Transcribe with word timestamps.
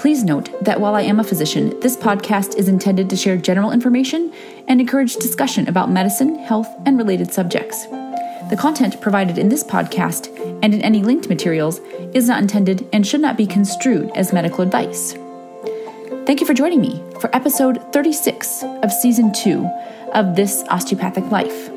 Please 0.00 0.24
note 0.24 0.48
that 0.64 0.80
while 0.80 0.94
I 0.94 1.02
am 1.02 1.20
a 1.20 1.24
physician, 1.24 1.78
this 1.80 1.94
podcast 1.94 2.56
is 2.56 2.68
intended 2.68 3.10
to 3.10 3.16
share 3.16 3.36
general 3.36 3.70
information 3.70 4.32
and 4.66 4.80
encourage 4.80 5.16
discussion 5.16 5.68
about 5.68 5.90
medicine, 5.90 6.38
health, 6.38 6.68
and 6.86 6.96
related 6.96 7.34
subjects. 7.34 7.84
The 8.48 8.56
content 8.58 8.98
provided 9.02 9.36
in 9.36 9.50
this 9.50 9.62
podcast 9.62 10.34
and 10.62 10.72
in 10.72 10.80
any 10.80 11.02
linked 11.02 11.28
materials 11.28 11.80
is 12.14 12.28
not 12.28 12.40
intended 12.40 12.88
and 12.94 13.06
should 13.06 13.20
not 13.20 13.36
be 13.36 13.46
construed 13.46 14.10
as 14.14 14.32
medical 14.32 14.62
advice. 14.62 15.12
Thank 16.24 16.40
you 16.40 16.46
for 16.46 16.54
joining 16.54 16.80
me 16.80 17.04
for 17.20 17.28
episode 17.36 17.92
36 17.92 18.62
of 18.82 18.90
season 18.90 19.34
2 19.34 19.66
of 20.14 20.34
This 20.34 20.64
Osteopathic 20.70 21.30
Life. 21.30 21.70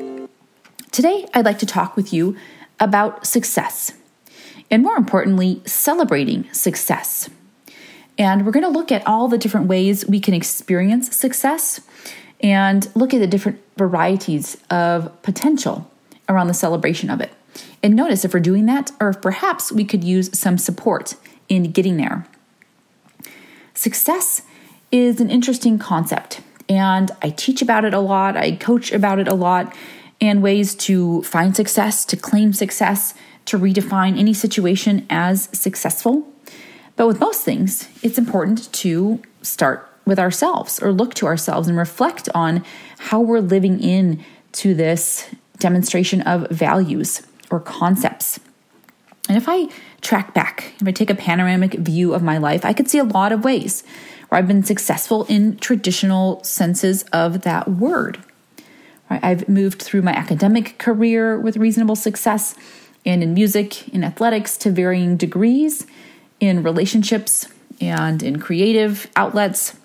Today, 0.92 1.26
I'd 1.34 1.44
like 1.44 1.58
to 1.58 1.66
talk 1.66 1.94
with 1.94 2.10
you 2.10 2.38
about 2.80 3.26
success, 3.26 3.92
and 4.70 4.82
more 4.82 4.96
importantly, 4.96 5.60
celebrating 5.66 6.50
success. 6.54 7.28
And 8.18 8.46
we're 8.46 8.52
going 8.52 8.64
to 8.64 8.70
look 8.70 8.92
at 8.92 9.06
all 9.06 9.28
the 9.28 9.38
different 9.38 9.66
ways 9.66 10.06
we 10.06 10.20
can 10.20 10.34
experience 10.34 11.14
success 11.14 11.80
and 12.40 12.88
look 12.94 13.12
at 13.14 13.18
the 13.18 13.26
different 13.26 13.60
varieties 13.76 14.56
of 14.70 15.22
potential 15.22 15.90
around 16.28 16.46
the 16.46 16.54
celebration 16.54 17.10
of 17.10 17.20
it. 17.20 17.32
And 17.82 17.94
notice 17.94 18.24
if 18.24 18.32
we're 18.32 18.40
doing 18.40 18.66
that, 18.66 18.92
or 19.00 19.10
if 19.10 19.20
perhaps 19.20 19.70
we 19.70 19.84
could 19.84 20.04
use 20.04 20.36
some 20.38 20.58
support 20.58 21.16
in 21.48 21.70
getting 21.72 21.96
there. 21.96 22.26
Success 23.74 24.42
is 24.90 25.20
an 25.20 25.30
interesting 25.30 25.78
concept, 25.78 26.40
and 26.68 27.10
I 27.20 27.30
teach 27.30 27.60
about 27.60 27.84
it 27.84 27.92
a 27.92 28.00
lot, 28.00 28.36
I 28.36 28.52
coach 28.52 28.92
about 28.92 29.18
it 29.18 29.28
a 29.28 29.34
lot, 29.34 29.74
and 30.20 30.42
ways 30.42 30.74
to 30.76 31.22
find 31.22 31.54
success, 31.54 32.04
to 32.06 32.16
claim 32.16 32.52
success, 32.52 33.14
to 33.46 33.58
redefine 33.58 34.18
any 34.18 34.32
situation 34.32 35.06
as 35.10 35.48
successful. 35.52 36.26
But 36.96 37.06
with 37.06 37.20
most 37.20 37.42
things, 37.42 37.88
it's 38.02 38.18
important 38.18 38.72
to 38.72 39.20
start 39.42 39.88
with 40.06 40.18
ourselves 40.18 40.80
or 40.80 40.92
look 40.92 41.14
to 41.14 41.26
ourselves 41.26 41.66
and 41.66 41.76
reflect 41.76 42.28
on 42.34 42.64
how 42.98 43.20
we're 43.20 43.40
living 43.40 43.80
in 43.80 44.24
to 44.52 44.74
this 44.74 45.28
demonstration 45.58 46.20
of 46.22 46.48
values 46.50 47.22
or 47.50 47.58
concepts. 47.60 48.38
And 49.28 49.36
if 49.36 49.46
I 49.48 49.68
track 50.02 50.34
back, 50.34 50.74
if 50.80 50.86
I 50.86 50.92
take 50.92 51.10
a 51.10 51.14
panoramic 51.14 51.74
view 51.74 52.12
of 52.14 52.22
my 52.22 52.38
life, 52.38 52.64
I 52.64 52.72
could 52.72 52.88
see 52.88 52.98
a 52.98 53.04
lot 53.04 53.32
of 53.32 53.44
ways 53.44 53.82
where 54.28 54.38
I've 54.38 54.48
been 54.48 54.62
successful 54.62 55.24
in 55.28 55.56
traditional 55.56 56.44
senses 56.44 57.04
of 57.12 57.42
that 57.42 57.68
word. 57.68 58.22
I've 59.08 59.48
moved 59.48 59.82
through 59.82 60.02
my 60.02 60.12
academic 60.12 60.78
career 60.78 61.38
with 61.38 61.56
reasonable 61.56 61.96
success 61.96 62.54
and 63.06 63.22
in 63.22 63.34
music, 63.34 63.88
in 63.88 64.02
athletics 64.02 64.56
to 64.58 64.70
varying 64.70 65.16
degrees 65.16 65.86
in 66.40 66.62
relationships 66.62 67.46
and 67.80 68.22
in 68.22 68.38
creative 68.38 69.10
outlets, 69.16 69.76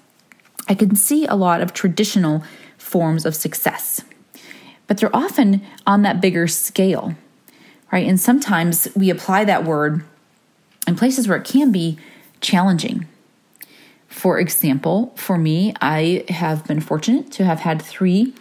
I 0.67 0.75
can 0.75 0.95
see 0.95 1.25
a 1.25 1.35
lot 1.35 1.61
of 1.61 1.73
traditional 1.73 2.43
forms 2.77 3.25
of 3.25 3.35
success. 3.35 4.01
But 4.87 4.97
they're 4.97 5.15
often 5.15 5.61
on 5.85 6.01
that 6.01 6.21
bigger 6.21 6.47
scale, 6.47 7.15
right? 7.91 8.07
And 8.07 8.19
sometimes 8.19 8.87
we 8.95 9.09
apply 9.09 9.45
that 9.45 9.63
word 9.63 10.03
in 10.87 10.95
places 10.95 11.27
where 11.27 11.37
it 11.37 11.45
can 11.45 11.71
be 11.71 11.97
challenging. 12.41 13.07
For 14.07 14.39
example, 14.39 15.13
for 15.15 15.37
me, 15.37 15.73
I 15.81 16.25
have 16.29 16.65
been 16.65 16.81
fortunate 16.81 17.31
to 17.33 17.45
have 17.45 17.59
had 17.59 17.81
three 17.81 18.33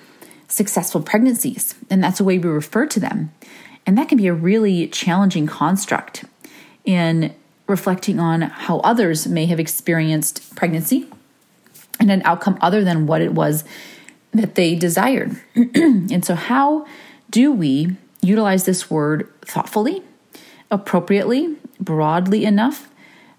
successful 0.49 1.03
pregnancies, 1.03 1.75
and 1.91 2.03
that's 2.03 2.19
the 2.19 2.25
way 2.25 2.39
we 2.39 2.49
refer 2.49 2.87
to 2.87 3.01
them. 3.01 3.33
And 3.87 3.97
that 3.99 4.09
can 4.09 4.17
be 4.17 4.27
a 4.27 4.35
really 4.35 4.89
challenging 4.89 5.47
construct 5.47 6.25
in 6.85 7.35
reflecting 7.69 8.19
on 8.19 8.41
how 8.41 8.79
others 8.81 9.27
may 9.29 9.47
have 9.47 9.61
experienced 9.61 10.57
pregnancy 10.57 11.07
and 12.01 12.11
an 12.11 12.23
outcome 12.25 12.59
other 12.61 12.83
than 12.83 13.07
what 13.07 13.21
it 13.21 13.33
was 13.33 13.63
that 14.33 14.55
they 14.55 14.75
desired. 14.75 15.37
and 15.55 16.25
so, 16.25 16.35
how 16.35 16.87
do 17.31 17.53
we 17.53 17.97
utilize 18.23 18.65
this 18.65 18.91
word 18.91 19.31
thoughtfully, 19.43 20.03
appropriately, 20.71 21.57
broadly 21.79 22.45
enough, 22.45 22.89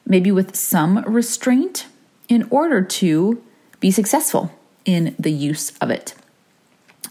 maybe 0.06 0.32
with 0.32 0.56
some 0.56 1.00
restraint, 1.06 1.88
in 2.28 2.48
order 2.50 2.82
to 2.82 3.42
be 3.80 3.92
successful 3.92 4.52
in 4.86 5.16
the 5.18 5.32
use 5.32 5.76
of 5.80 5.90
it? 5.90 6.14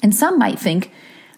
And 0.02 0.14
some 0.14 0.38
might 0.38 0.58
think, 0.58 0.92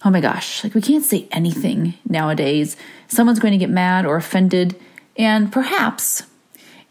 oh 0.04 0.10
my 0.10 0.20
gosh, 0.20 0.62
like 0.64 0.74
we 0.74 0.82
can't 0.82 1.04
say 1.04 1.28
anything 1.30 1.94
nowadays. 2.08 2.76
Someone's 3.08 3.38
going 3.38 3.52
to 3.52 3.58
get 3.58 3.70
mad 3.70 4.04
or 4.04 4.16
offended 4.16 4.78
and 5.20 5.52
perhaps, 5.52 6.22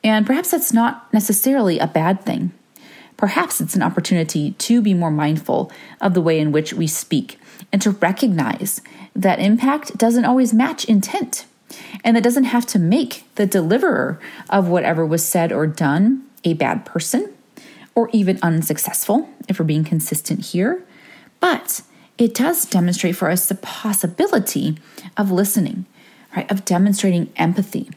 and 0.03 0.23
perhaps 0.23 0.51
that's 0.51 0.71
not 0.71 1.11
necessarily 1.11 1.79
a 1.79 1.87
bad 1.87 2.21
thing. 2.21 2.53
Perhaps 3.17 3.59
it's 3.59 3.75
an 3.75 3.81
opportunity 3.81 4.51
to 4.51 4.83
be 4.83 4.93
more 4.93 5.09
mindful 5.09 5.71
of 5.99 6.13
the 6.13 6.21
way 6.21 6.39
in 6.39 6.51
which 6.51 6.71
we 6.71 6.85
speak 6.85 7.39
and 7.73 7.81
to 7.81 7.89
recognize 7.89 8.81
that 9.15 9.39
impact 9.39 9.97
doesn't 9.97 10.25
always 10.25 10.53
match 10.53 10.85
intent 10.85 11.47
and 12.03 12.15
that 12.15 12.23
doesn't 12.23 12.43
have 12.43 12.67
to 12.67 12.77
make 12.77 13.23
the 13.33 13.47
deliverer 13.47 14.19
of 14.47 14.67
whatever 14.67 15.03
was 15.03 15.25
said 15.25 15.51
or 15.51 15.65
done 15.65 16.23
a 16.43 16.53
bad 16.53 16.85
person 16.85 17.33
or 17.95 18.11
even 18.13 18.37
unsuccessful, 18.43 19.27
if 19.47 19.57
we're 19.57 19.65
being 19.65 19.83
consistent 19.83 20.45
here. 20.45 20.83
But 21.39 21.81
it 22.19 22.35
does 22.35 22.63
demonstrate 22.65 23.15
for 23.15 23.31
us 23.31 23.47
the 23.47 23.55
possibility 23.55 24.77
of 25.17 25.31
listening, 25.31 25.87
right? 26.35 26.49
Of 26.51 26.63
demonstrating 26.63 27.33
empathy 27.35 27.89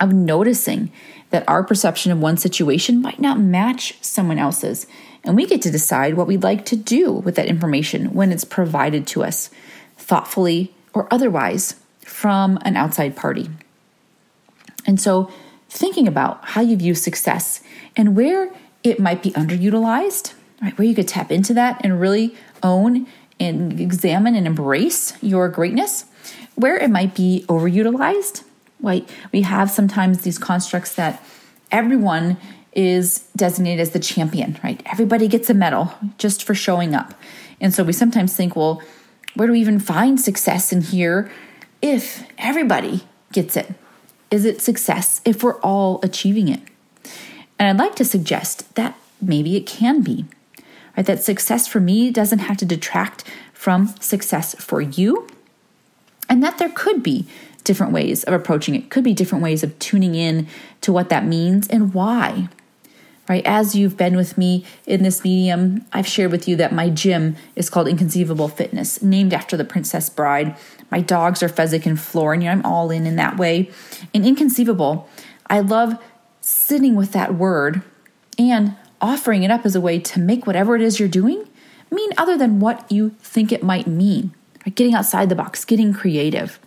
of 0.00 0.12
noticing 0.12 0.90
that 1.30 1.44
our 1.48 1.62
perception 1.62 2.12
of 2.12 2.18
one 2.18 2.36
situation 2.36 3.00
might 3.00 3.20
not 3.20 3.38
match 3.38 3.96
someone 4.02 4.38
else's. 4.38 4.86
And 5.24 5.36
we 5.36 5.46
get 5.46 5.62
to 5.62 5.70
decide 5.70 6.14
what 6.14 6.26
we'd 6.26 6.42
like 6.42 6.64
to 6.66 6.76
do 6.76 7.12
with 7.12 7.36
that 7.36 7.46
information 7.46 8.14
when 8.14 8.32
it's 8.32 8.44
provided 8.44 9.06
to 9.08 9.22
us, 9.22 9.50
thoughtfully 9.96 10.74
or 10.92 11.12
otherwise, 11.12 11.76
from 12.04 12.58
an 12.62 12.76
outside 12.76 13.16
party. 13.16 13.48
And 14.86 15.00
so, 15.00 15.30
thinking 15.68 16.08
about 16.08 16.40
how 16.42 16.62
you 16.62 16.76
view 16.76 16.94
success 16.94 17.62
and 17.96 18.16
where 18.16 18.50
it 18.82 18.98
might 18.98 19.22
be 19.22 19.30
underutilized, 19.32 20.34
right, 20.60 20.76
where 20.76 20.88
you 20.88 20.94
could 20.94 21.06
tap 21.06 21.30
into 21.30 21.54
that 21.54 21.80
and 21.84 22.00
really 22.00 22.34
own 22.62 23.06
and 23.38 23.78
examine 23.80 24.34
and 24.34 24.46
embrace 24.46 25.12
your 25.22 25.48
greatness, 25.48 26.06
where 26.56 26.76
it 26.76 26.90
might 26.90 27.14
be 27.14 27.44
overutilized 27.48 28.42
Right? 28.82 29.08
We 29.32 29.42
have 29.42 29.70
sometimes 29.70 30.22
these 30.22 30.38
constructs 30.38 30.94
that 30.94 31.22
everyone 31.70 32.36
is 32.72 33.28
designated 33.36 33.80
as 33.80 33.90
the 33.90 33.98
champion, 33.98 34.58
right? 34.62 34.82
Everybody 34.86 35.28
gets 35.28 35.50
a 35.50 35.54
medal 35.54 35.92
just 36.18 36.44
for 36.44 36.54
showing 36.54 36.94
up. 36.94 37.14
And 37.60 37.74
so 37.74 37.82
we 37.84 37.92
sometimes 37.92 38.36
think, 38.36 38.56
well, 38.56 38.82
where 39.34 39.46
do 39.46 39.52
we 39.52 39.60
even 39.60 39.78
find 39.78 40.20
success 40.20 40.72
in 40.72 40.80
here 40.80 41.30
if 41.82 42.24
everybody 42.38 43.02
gets 43.32 43.56
it? 43.56 43.74
Is 44.30 44.44
it 44.44 44.60
success 44.60 45.20
if 45.24 45.42
we're 45.42 45.60
all 45.60 46.00
achieving 46.02 46.48
it? 46.48 46.60
And 47.58 47.68
I'd 47.68 47.84
like 47.84 47.96
to 47.96 48.04
suggest 48.04 48.74
that 48.76 48.96
maybe 49.20 49.56
it 49.56 49.66
can 49.66 50.02
be, 50.02 50.24
right? 50.96 51.04
That 51.04 51.22
success 51.22 51.66
for 51.66 51.80
me 51.80 52.10
doesn't 52.10 52.38
have 52.38 52.56
to 52.58 52.64
detract 52.64 53.24
from 53.52 53.88
success 54.00 54.54
for 54.54 54.80
you, 54.80 55.28
and 56.28 56.42
that 56.42 56.58
there 56.58 56.70
could 56.70 57.02
be 57.02 57.26
different 57.60 57.92
ways 57.92 58.24
of 58.24 58.34
approaching 58.34 58.74
it. 58.74 58.90
Could 58.90 59.04
be 59.04 59.14
different 59.14 59.44
ways 59.44 59.62
of 59.62 59.78
tuning 59.78 60.14
in 60.14 60.48
to 60.80 60.92
what 60.92 61.08
that 61.08 61.24
means 61.24 61.68
and 61.68 61.94
why. 61.94 62.48
Right? 63.28 63.46
As 63.46 63.76
you've 63.76 63.96
been 63.96 64.16
with 64.16 64.36
me 64.36 64.64
in 64.86 65.04
this 65.04 65.22
medium, 65.22 65.84
I've 65.92 66.06
shared 66.06 66.32
with 66.32 66.48
you 66.48 66.56
that 66.56 66.72
my 66.72 66.90
gym 66.90 67.36
is 67.54 67.70
called 67.70 67.86
Inconceivable 67.86 68.48
Fitness, 68.48 69.02
named 69.02 69.32
after 69.32 69.56
the 69.56 69.64
Princess 69.64 70.10
Bride. 70.10 70.56
My 70.90 71.00
dogs 71.00 71.40
are 71.40 71.48
Fezzik 71.48 71.86
and 71.86 72.00
Floor, 72.00 72.32
and 72.32 72.42
you 72.42 72.48
know, 72.48 72.52
I'm 72.52 72.66
all 72.66 72.90
in 72.90 73.06
in 73.06 73.14
that 73.16 73.36
way. 73.36 73.70
And 74.12 74.26
inconceivable, 74.26 75.08
I 75.46 75.60
love 75.60 75.96
sitting 76.40 76.96
with 76.96 77.12
that 77.12 77.34
word 77.34 77.82
and 78.36 78.74
offering 79.00 79.44
it 79.44 79.50
up 79.50 79.64
as 79.64 79.76
a 79.76 79.80
way 79.80 80.00
to 80.00 80.18
make 80.18 80.46
whatever 80.46 80.74
it 80.74 80.82
is 80.82 80.98
you're 80.98 81.08
doing 81.08 81.46
mean 81.90 82.10
other 82.16 82.36
than 82.36 82.60
what 82.60 82.90
you 82.90 83.10
think 83.20 83.52
it 83.52 83.62
might 83.62 83.86
mean. 83.86 84.34
Right? 84.66 84.74
Getting 84.74 84.94
outside 84.94 85.28
the 85.28 85.34
box, 85.34 85.64
getting 85.64 85.92
creative. 85.92 86.58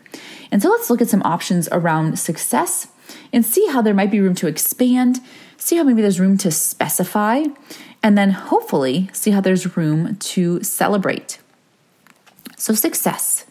And 0.53 0.61
so 0.61 0.69
let's 0.69 0.91
look 0.91 1.01
at 1.01 1.09
some 1.09 1.23
options 1.23 1.67
around 1.71 2.19
success 2.19 2.87
and 3.33 3.43
see 3.43 3.65
how 3.69 3.81
there 3.81 3.95
might 3.95 4.11
be 4.11 4.19
room 4.19 4.35
to 4.35 4.45
expand, 4.45 5.19
see 5.57 5.77
how 5.77 5.83
maybe 5.83 6.03
there's 6.03 6.19
room 6.19 6.37
to 6.37 6.51
specify, 6.51 7.45
and 8.03 8.15
then 8.15 8.29
hopefully 8.29 9.09
see 9.13 9.31
how 9.31 9.41
there's 9.41 9.75
room 9.75 10.15
to 10.17 10.61
celebrate. 10.61 11.39
So, 12.55 12.75
success, 12.75 13.47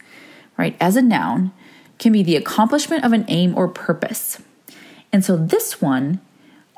right, 0.55 0.77
as 0.79 0.95
a 0.95 1.01
noun, 1.01 1.51
can 1.99 2.13
be 2.13 2.23
the 2.23 2.37
accomplishment 2.37 3.03
of 3.03 3.11
an 3.11 3.25
aim 3.27 3.53
or 3.57 3.67
purpose. 3.67 4.41
And 5.11 5.25
so, 5.25 5.35
this 5.35 5.81
one 5.81 6.21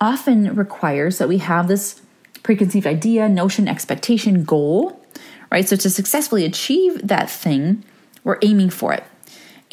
often 0.02 0.56
requires 0.56 1.20
that 1.20 1.30
we 1.30 1.38
have 1.38 1.68
this 1.68 2.02
preconceived 2.42 2.88
idea, 2.88 3.30
notion, 3.30 3.68
expectation, 3.68 4.44
goal, 4.44 5.06
right? 5.52 5.70
So, 5.70 5.76
to 5.76 5.90
successfully 5.92 6.46
achieve 6.46 7.08
that 7.08 7.30
thing, 7.30 7.84
we're 8.24 8.40
aiming 8.42 8.72
for 8.72 8.92
it. 8.92 9.04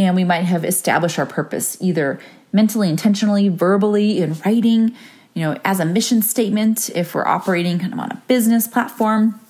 And 0.06 0.16
we 0.16 0.24
might 0.24 0.42
have 0.42 0.64
established 0.64 1.18
our 1.18 1.26
purpose 1.26 1.76
either 1.80 2.18
mentally, 2.52 2.88
intentionally, 2.88 3.48
verbally, 3.48 4.18
in 4.18 4.34
writing, 4.44 4.94
you 5.34 5.42
know, 5.42 5.58
as 5.64 5.80
a 5.80 5.84
mission 5.84 6.22
statement 6.22 6.90
if 6.94 7.14
we're 7.14 7.26
operating 7.26 7.78
kind 7.78 7.92
of 7.92 7.98
on 7.98 8.10
a 8.10 8.22
business 8.26 8.66
platform. 8.66 9.40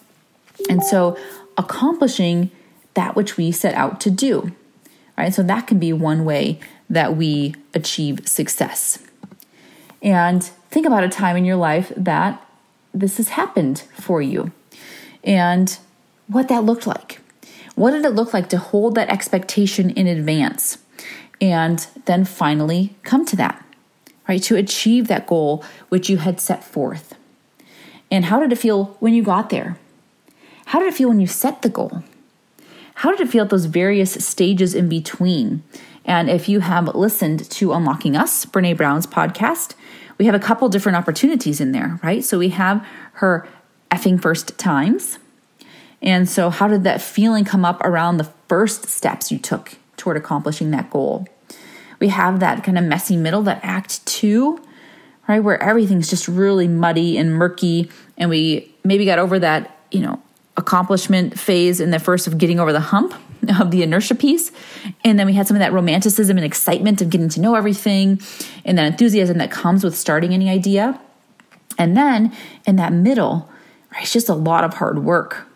And 0.69 0.83
so, 0.83 1.19
accomplishing 1.57 2.51
that 2.95 3.17
which 3.17 3.37
we 3.37 3.51
set 3.53 3.75
out 3.75 4.01
to 4.03 4.11
do, 4.11 4.53
right? 5.17 5.33
So, 5.33 5.43
that 5.43 5.67
can 5.67 5.79
be 5.79 5.93
one 5.93 6.25
way 6.25 6.61
that 6.91 7.17
we 7.17 7.55
achieve 7.75 8.29
success. 8.29 8.99
And 10.03 10.43
think 10.71 10.87
about 10.87 11.05
a 11.05 11.09
time 11.09 11.37
in 11.37 11.45
your 11.45 11.57
life 11.57 11.93
that 11.97 12.45
this 12.93 13.17
has 13.17 13.31
happened 13.31 13.81
for 13.99 14.21
you 14.21 14.53
and 15.25 15.79
what 16.27 16.49
that 16.49 16.65
looked 16.65 16.87
like. 16.87 17.22
What 17.83 17.91
did 17.91 18.05
it 18.05 18.11
look 18.11 18.33
like 18.33 18.49
to 18.51 18.59
hold 18.59 18.95
that 18.95 19.09
expectation 19.11 19.91
in 19.91 20.07
advance 20.07 20.79
and 21.41 21.85
then 22.05 22.25
finally 22.25 22.95
come 23.03 23.27
to 23.27 23.35
that, 23.35 23.61
right? 24.29 24.41
To 24.45 24.55
achieve 24.55 25.09
that 25.09 25.27
goal 25.27 25.65
which 25.89 26.09
you 26.09 26.19
had 26.19 26.41
set 26.41 26.63
forth. 26.63 27.17
And 28.09 28.27
how 28.27 28.39
did 28.39 28.53
it 28.53 28.59
feel 28.59 28.97
when 29.01 29.15
you 29.15 29.25
got 29.25 29.51
there? 29.51 29.79
How 30.67 30.79
did 30.79 30.91
it 30.91 30.95
feel 30.95 31.09
when 31.09 31.19
you 31.19 31.27
set 31.27 31.63
the 31.63 31.69
goal? 31.69 32.05
How 32.95 33.11
did 33.11 33.19
it 33.19 33.29
feel 33.29 33.43
at 33.43 33.51
those 33.51 33.65
various 33.65 34.13
stages 34.13 34.77
in 34.77 34.89
between? 34.89 35.65
And 36.05 36.31
if 36.31 36.49
you 36.49 36.61
have 36.61 36.95
listened 36.95 37.51
to 37.51 37.73
Unlocking 37.73 38.17
Us, 38.17 38.47
Brene 38.47 38.77
Brown's 38.77 39.09
podcast, 39.09 39.75
we 40.19 40.27
have 40.27 40.37
a 40.37 40.39
couple 40.39 40.69
different 40.69 40.99
opportunities 40.99 41.61
in 41.61 41.73
there, 41.73 41.99
right? 42.01 42.23
So 42.23 42.39
we 42.39 42.51
have 42.51 42.87
her 43.15 43.49
effing 43.91 44.23
first 44.23 44.57
times. 44.57 45.19
And 46.03 46.29
so, 46.29 46.51
how 46.51 46.67
did 46.67 46.85
that 46.85 47.01
feeling 47.01 47.45
come 47.45 47.65
up 47.65 47.81
around 47.83 48.17
the 48.17 48.29
first 48.49 48.87
steps 48.87 49.31
you 49.31 49.39
took 49.39 49.77
toward 49.97 50.17
accomplishing 50.17 50.73
that 50.73 50.91
goal? 50.91 51.27
We 52.01 52.09
have 52.09 52.41
that 52.41 52.65
kind 52.65 52.77
of 52.77 52.85
messy 52.85 53.17
middle, 53.17 53.43
that 53.43 53.61
act 53.63 54.05
two, 54.05 54.61
right? 55.29 55.39
Where 55.39 55.63
everything's 55.63 56.11
just 56.11 56.27
really 56.27 56.67
muddy 56.67 57.17
and 57.17 57.33
murky. 57.33 57.89
And 58.19 58.29
we 58.29 58.75
maybe 58.83 59.05
got 59.05 59.21
over 59.21 59.39
that, 59.39 59.79
you 59.93 60.01
know, 60.01 60.21
accomplishment 60.57 61.39
phase 61.39 61.81
in 61.81 61.91
the 61.91 62.01
first 62.01 62.27
of 62.27 62.39
getting 62.39 62.59
over 62.59 62.73
the 62.73 62.81
hump 62.81 63.15
of 63.61 63.71
the 63.71 63.85
inertia 63.85 64.17
piece. 64.17 64.51
And 65.05 65.19
then 65.19 65.27
we 65.27 65.35
had 65.35 65.47
some 65.47 65.57
of 65.57 65.61
that 65.61 65.73
romanticism 65.73 66.37
and 66.37 66.45
excitement 66.45 67.01
of 67.01 67.11
getting 67.11 67.29
to 67.31 67.41
know 67.41 67.55
everything 67.55 68.21
and 68.65 68.77
that 68.79 68.87
enthusiasm 68.87 69.39
that 69.39 69.53
comes 69.53 69.85
with 69.85 69.97
starting 69.97 70.35
any 70.35 70.51
idea. 70.51 71.01
And 71.79 71.97
then 71.97 72.35
in 72.67 72.77
that 72.77 72.93
middle, 72.93 73.49
right, 73.93 74.03
it's 74.03 74.13
just 74.13 74.29
a 74.29 74.35
lot 74.35 74.65
of 74.65 74.75
hard 74.75 75.05
work. 75.05 75.47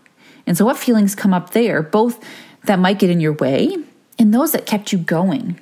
And 0.46 0.56
so, 0.56 0.64
what 0.64 0.78
feelings 0.78 1.14
come 1.14 1.34
up 1.34 1.50
there, 1.50 1.82
both 1.82 2.22
that 2.64 2.78
might 2.78 2.98
get 2.98 3.10
in 3.10 3.20
your 3.20 3.32
way 3.32 3.76
and 4.18 4.32
those 4.32 4.52
that 4.52 4.66
kept 4.66 4.92
you 4.92 4.98
going? 4.98 5.60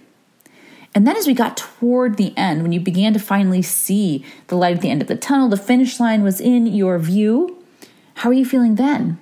And 0.95 1.07
then, 1.07 1.17
as 1.17 1.27
we 1.27 1.35
got 1.35 1.57
toward 1.57 2.17
the 2.17 2.37
end, 2.37 2.63
when 2.63 2.73
you 2.73 2.81
began 2.81 3.13
to 3.15 3.19
finally 3.19 3.63
see 3.63 4.25
the 4.47 4.57
light 4.57 4.77
at 4.77 4.83
the 4.83 4.91
end 4.91 5.03
of 5.03 5.09
the 5.09 5.17
tunnel, 5.17 5.49
the 5.49 5.57
finish 5.57 5.99
line 5.99 6.23
was 6.23 6.41
in 6.41 6.67
your 6.67 6.99
view, 6.99 7.63
how 8.17 8.31
are 8.31 8.35
you 8.35 8.45
feeling 8.45 8.77
then? 8.77 9.19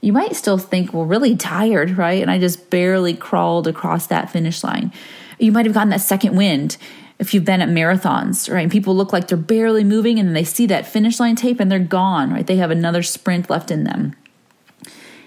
You 0.00 0.12
might 0.12 0.34
still 0.34 0.58
think, 0.58 0.92
well, 0.92 1.04
really 1.04 1.36
tired, 1.36 1.96
right? 1.96 2.20
And 2.20 2.30
I 2.30 2.40
just 2.40 2.70
barely 2.70 3.14
crawled 3.14 3.68
across 3.68 4.08
that 4.08 4.30
finish 4.30 4.64
line. 4.64 4.92
You 5.38 5.52
might 5.52 5.64
have 5.64 5.74
gotten 5.74 5.90
that 5.90 6.00
second 6.00 6.36
wind 6.36 6.76
if 7.20 7.32
you've 7.32 7.44
been 7.44 7.62
at 7.62 7.68
marathons, 7.68 8.52
right? 8.52 8.62
And 8.62 8.72
people 8.72 8.96
look 8.96 9.12
like 9.12 9.28
they're 9.28 9.38
barely 9.38 9.84
moving 9.84 10.18
and 10.18 10.26
then 10.26 10.34
they 10.34 10.42
see 10.42 10.66
that 10.66 10.88
finish 10.88 11.20
line 11.20 11.36
tape 11.36 11.60
and 11.60 11.70
they're 11.70 11.78
gone, 11.78 12.32
right? 12.32 12.44
They 12.44 12.56
have 12.56 12.72
another 12.72 13.04
sprint 13.04 13.48
left 13.48 13.70
in 13.70 13.84
them. 13.84 14.16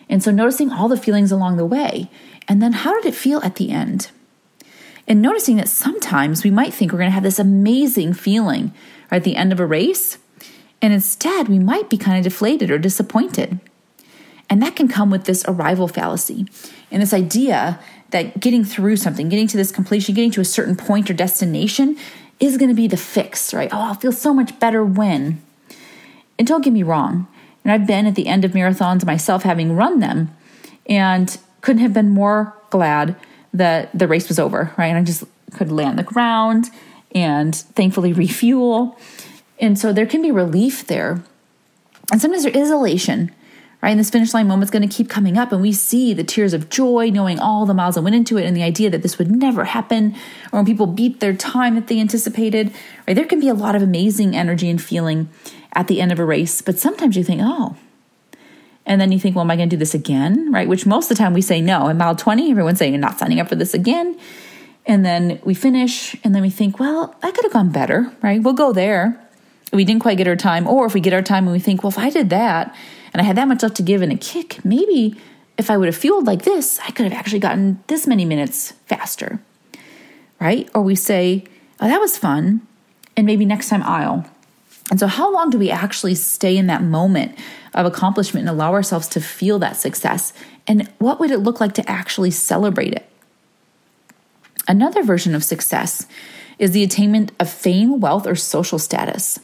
And 0.09 0.21
so 0.21 0.31
noticing 0.31 0.71
all 0.71 0.87
the 0.87 0.97
feelings 0.97 1.31
along 1.31 1.57
the 1.57 1.65
way. 1.65 2.09
And 2.47 2.61
then 2.61 2.73
how 2.73 2.93
did 2.93 3.05
it 3.05 3.15
feel 3.15 3.39
at 3.41 3.55
the 3.55 3.71
end? 3.71 4.11
And 5.07 5.21
noticing 5.21 5.57
that 5.57 5.69
sometimes 5.69 6.43
we 6.43 6.51
might 6.51 6.73
think 6.73 6.91
we're 6.91 6.99
going 6.99 7.09
to 7.09 7.13
have 7.13 7.23
this 7.23 7.39
amazing 7.39 8.13
feeling 8.13 8.73
right, 9.11 9.17
at 9.17 9.23
the 9.23 9.35
end 9.35 9.51
of 9.51 9.59
a 9.59 9.65
race. 9.65 10.17
And 10.81 10.93
instead, 10.93 11.47
we 11.47 11.59
might 11.59 11.89
be 11.89 11.97
kind 11.97 12.17
of 12.17 12.23
deflated 12.23 12.71
or 12.71 12.77
disappointed. 12.77 13.59
And 14.49 14.61
that 14.61 14.75
can 14.75 14.87
come 14.87 15.09
with 15.09 15.25
this 15.25 15.43
arrival 15.47 15.87
fallacy 15.87 16.47
and 16.91 17.01
this 17.01 17.13
idea 17.13 17.79
that 18.11 18.39
getting 18.39 18.63
through 18.63 18.97
something, 18.97 19.29
getting 19.29 19.47
to 19.47 19.57
this 19.57 19.71
completion, 19.71 20.13
getting 20.13 20.31
to 20.31 20.41
a 20.41 20.45
certain 20.45 20.75
point 20.75 21.09
or 21.09 21.13
destination 21.13 21.97
is 22.39 22.57
going 22.57 22.69
to 22.69 22.75
be 22.75 22.87
the 22.87 22.97
fix, 22.97 23.53
right? 23.53 23.69
Oh, 23.71 23.79
I'll 23.79 23.95
feel 23.95 24.11
so 24.11 24.33
much 24.33 24.59
better 24.59 24.83
when. 24.83 25.41
And 26.37 26.47
don't 26.47 26.63
get 26.63 26.73
me 26.73 26.83
wrong, 26.83 27.27
and 27.65 27.71
I've 27.73 27.87
been 27.87 28.05
at 28.05 28.13
the 28.15 28.27
end 28.27 28.45
of 28.45 28.51
marathons 28.51 29.05
myself, 29.05 29.43
having 29.43 29.75
run 29.75 29.99
them, 29.99 30.33
and 30.87 31.35
couldn't 31.61 31.81
have 31.81 31.93
been 31.93 32.11
more 32.11 32.53
glad 32.69 33.15
that 33.53 33.89
the 33.97 34.07
race 34.07 34.29
was 34.29 34.37
over, 34.37 34.71
right? 34.77 34.87
And 34.87 34.97
I 34.99 35.03
just 35.03 35.23
could 35.53 35.71
lay 35.71 35.83
on 35.85 35.95
the 35.95 36.03
ground 36.03 36.69
and 37.13 37.55
thankfully 37.55 38.13
refuel. 38.13 38.97
And 39.59 39.79
so 39.79 39.91
there 39.91 40.05
can 40.05 40.21
be 40.21 40.31
relief 40.31 40.85
there. 40.85 41.23
And 42.11 42.21
sometimes 42.21 42.43
there 42.43 42.55
is 42.55 42.69
elation, 42.69 43.31
right? 43.81 43.91
And 43.91 43.99
this 43.99 44.09
finish 44.09 44.33
line 44.33 44.47
moment's 44.47 44.71
going 44.71 44.87
to 44.87 44.95
keep 44.95 45.09
coming 45.09 45.37
up, 45.37 45.51
and 45.51 45.61
we 45.61 45.71
see 45.71 46.13
the 46.13 46.23
tears 46.23 46.53
of 46.53 46.69
joy, 46.69 47.09
knowing 47.09 47.39
all 47.39 47.65
the 47.65 47.73
miles 47.73 47.95
that 47.95 48.01
went 48.01 48.15
into 48.15 48.37
it, 48.37 48.45
and 48.45 48.55
the 48.55 48.63
idea 48.63 48.89
that 48.89 49.01
this 49.01 49.17
would 49.17 49.31
never 49.31 49.65
happen, 49.65 50.15
or 50.51 50.59
when 50.59 50.65
people 50.65 50.87
beat 50.87 51.19
their 51.19 51.35
time 51.35 51.75
that 51.75 51.87
they 51.87 51.99
anticipated, 51.99 52.73
right? 53.07 53.13
There 53.13 53.25
can 53.25 53.39
be 53.39 53.49
a 53.49 53.53
lot 53.53 53.75
of 53.75 53.81
amazing 53.81 54.35
energy 54.35 54.69
and 54.69 54.81
feeling 54.81 55.29
at 55.73 55.87
the 55.87 56.01
end 56.01 56.11
of 56.11 56.19
a 56.19 56.25
race. 56.25 56.61
But 56.61 56.79
sometimes 56.79 57.15
you 57.15 57.23
think, 57.23 57.41
oh, 57.43 57.75
and 58.85 59.01
then 59.01 59.11
you 59.11 59.19
think, 59.19 59.35
well, 59.35 59.43
am 59.43 59.51
I 59.51 59.55
going 59.55 59.69
to 59.69 59.75
do 59.75 59.79
this 59.79 59.93
again? 59.93 60.51
Right? 60.51 60.67
Which 60.67 60.85
most 60.85 61.11
of 61.11 61.17
the 61.17 61.23
time 61.23 61.33
we 61.33 61.41
say 61.41 61.59
no. 61.59 61.87
In 61.87 61.97
mile 61.97 62.15
20, 62.15 62.51
everyone's 62.51 62.79
saying, 62.79 62.93
you're 62.93 63.01
not 63.01 63.19
signing 63.19 63.39
up 63.39 63.49
for 63.49 63.55
this 63.55 63.73
again. 63.73 64.17
And 64.85 65.03
then 65.03 65.39
we 65.43 65.55
finish, 65.55 66.15
and 66.23 66.35
then 66.35 66.43
we 66.43 66.51
think, 66.51 66.79
well, 66.79 67.15
I 67.23 67.31
could 67.31 67.43
have 67.43 67.53
gone 67.53 67.71
better, 67.71 68.11
right? 68.21 68.41
We'll 68.41 68.53
go 68.53 68.71
there. 68.71 69.19
We 69.73 69.83
didn't 69.83 70.03
quite 70.03 70.17
get 70.17 70.27
our 70.27 70.35
time. 70.35 70.67
Or 70.67 70.85
if 70.85 70.93
we 70.93 70.99
get 70.99 71.13
our 71.13 71.23
time 71.23 71.45
and 71.45 71.53
we 71.53 71.59
think, 71.59 71.83
well, 71.83 71.89
if 71.89 71.97
I 71.97 72.11
did 72.11 72.29
that 72.29 72.75
and 73.15 73.21
I 73.21 73.23
had 73.23 73.37
that 73.37 73.47
much 73.47 73.63
left 73.63 73.77
to 73.77 73.81
give 73.81 74.01
in 74.01 74.11
a 74.11 74.17
kick, 74.17 74.59
maybe 74.65 75.15
if 75.57 75.69
I 75.69 75.77
would 75.77 75.85
have 75.85 75.95
fueled 75.95 76.27
like 76.27 76.41
this, 76.41 76.81
I 76.85 76.91
could 76.91 77.05
have 77.05 77.17
actually 77.17 77.39
gotten 77.39 77.81
this 77.87 78.05
many 78.05 78.25
minutes 78.25 78.73
faster, 78.87 79.39
right? 80.41 80.69
Or 80.75 80.81
we 80.81 80.95
say, 80.95 81.45
oh, 81.79 81.87
that 81.87 82.01
was 82.01 82.17
fun. 82.17 82.67
And 83.15 83.25
maybe 83.25 83.45
next 83.45 83.69
time 83.69 83.83
I'll. 83.83 84.25
And 84.91 84.99
so, 84.99 85.07
how 85.07 85.31
long 85.31 85.49
do 85.49 85.57
we 85.57 85.71
actually 85.71 86.13
stay 86.13 86.57
in 86.57 86.67
that 86.67 86.83
moment 86.83 87.39
of 87.73 87.85
accomplishment 87.85 88.49
and 88.49 88.53
allow 88.53 88.73
ourselves 88.73 89.07
to 89.07 89.21
feel 89.21 89.59
that 89.59 89.77
success? 89.77 90.33
And 90.67 90.91
what 90.97 91.21
would 91.21 91.31
it 91.31 91.37
look 91.37 91.61
like 91.61 91.73
to 91.75 91.89
actually 91.89 92.31
celebrate 92.31 92.91
it? 92.91 93.09
Another 94.67 95.03
version 95.03 95.35
of 95.35 95.43
success 95.45 96.05
is 96.59 96.71
the 96.71 96.83
attainment 96.83 97.31
of 97.39 97.49
fame, 97.49 98.01
wealth, 98.01 98.27
or 98.27 98.35
social 98.35 98.77
status. 98.77 99.39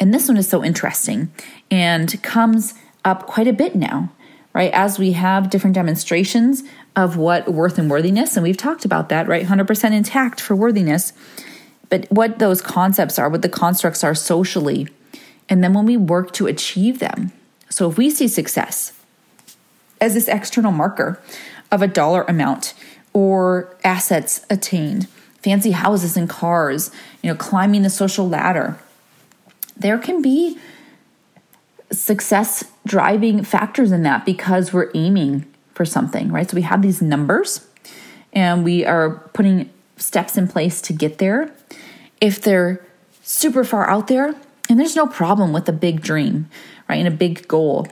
And 0.00 0.14
this 0.14 0.28
one 0.28 0.38
is 0.38 0.48
so 0.48 0.64
interesting 0.64 1.30
and 1.70 2.22
comes 2.22 2.74
up 3.06 3.26
quite 3.26 3.48
a 3.48 3.54
bit 3.54 3.74
now, 3.74 4.12
right? 4.52 4.72
As 4.74 4.98
we 4.98 5.12
have 5.12 5.48
different 5.48 5.74
demonstrations 5.74 6.62
of 6.94 7.16
what 7.16 7.48
worth 7.48 7.78
and 7.78 7.88
worthiness, 7.88 8.36
and 8.36 8.42
we've 8.42 8.56
talked 8.56 8.84
about 8.84 9.08
that, 9.08 9.26
right? 9.26 9.46
100% 9.46 9.92
intact 9.92 10.40
for 10.40 10.54
worthiness 10.54 11.14
but 11.88 12.06
what 12.10 12.38
those 12.38 12.60
concepts 12.60 13.18
are, 13.18 13.28
what 13.28 13.42
the 13.42 13.48
constructs 13.48 14.02
are 14.02 14.14
socially, 14.14 14.88
and 15.48 15.62
then 15.62 15.72
when 15.72 15.86
we 15.86 15.96
work 15.96 16.32
to 16.32 16.46
achieve 16.46 16.98
them. 16.98 17.32
So 17.68 17.88
if 17.90 17.96
we 17.96 18.10
see 18.10 18.28
success 18.28 18.92
as 20.00 20.14
this 20.14 20.28
external 20.28 20.72
marker 20.72 21.20
of 21.70 21.82
a 21.82 21.86
dollar 21.86 22.22
amount 22.22 22.74
or 23.12 23.74
assets 23.84 24.44
attained, 24.50 25.08
fancy 25.42 25.70
houses 25.70 26.16
and 26.16 26.28
cars, 26.28 26.90
you 27.22 27.30
know, 27.30 27.36
climbing 27.36 27.82
the 27.82 27.90
social 27.90 28.28
ladder, 28.28 28.78
there 29.76 29.98
can 29.98 30.22
be 30.22 30.58
success 31.90 32.64
driving 32.86 33.42
factors 33.44 33.92
in 33.92 34.02
that 34.02 34.24
because 34.24 34.72
we're 34.72 34.90
aiming 34.94 35.46
for 35.74 35.84
something, 35.84 36.32
right? 36.32 36.50
So 36.50 36.54
we 36.54 36.62
have 36.62 36.82
these 36.82 37.02
numbers 37.02 37.66
and 38.32 38.64
we 38.64 38.84
are 38.84 39.28
putting 39.32 39.70
steps 39.96 40.36
in 40.36 40.48
place 40.48 40.80
to 40.82 40.92
get 40.92 41.18
there 41.18 41.52
if 42.20 42.40
they're 42.40 42.84
super 43.22 43.64
far 43.64 43.88
out 43.88 44.06
there, 44.06 44.34
and 44.68 44.78
there's 44.78 44.96
no 44.96 45.06
problem 45.06 45.52
with 45.52 45.68
a 45.68 45.72
big 45.72 46.00
dream, 46.00 46.48
right, 46.88 46.96
and 46.96 47.08
a 47.08 47.10
big 47.10 47.46
goal. 47.48 47.86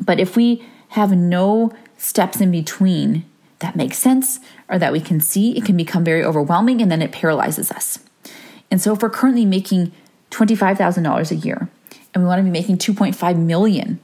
But 0.00 0.20
if 0.20 0.36
we 0.36 0.64
have 0.88 1.16
no 1.16 1.72
steps 1.96 2.40
in 2.40 2.50
between 2.50 3.24
that 3.60 3.76
make 3.76 3.94
sense 3.94 4.40
or 4.68 4.78
that 4.78 4.92
we 4.92 5.00
can 5.00 5.20
see, 5.20 5.56
it 5.56 5.64
can 5.64 5.76
become 5.76 6.04
very 6.04 6.24
overwhelming 6.24 6.82
and 6.82 6.90
then 6.90 7.00
it 7.00 7.12
paralyzes 7.12 7.70
us. 7.70 7.98
And 8.70 8.80
so 8.80 8.92
if 8.92 9.02
we're 9.02 9.10
currently 9.10 9.44
making 9.44 9.92
$25,000 10.30 11.30
a 11.30 11.36
year 11.36 11.68
and 12.14 12.22
we 12.22 12.28
want 12.28 12.38
to 12.40 12.44
be 12.44 12.50
making 12.50 12.78
2.5 12.78 13.36
million, 13.38 14.00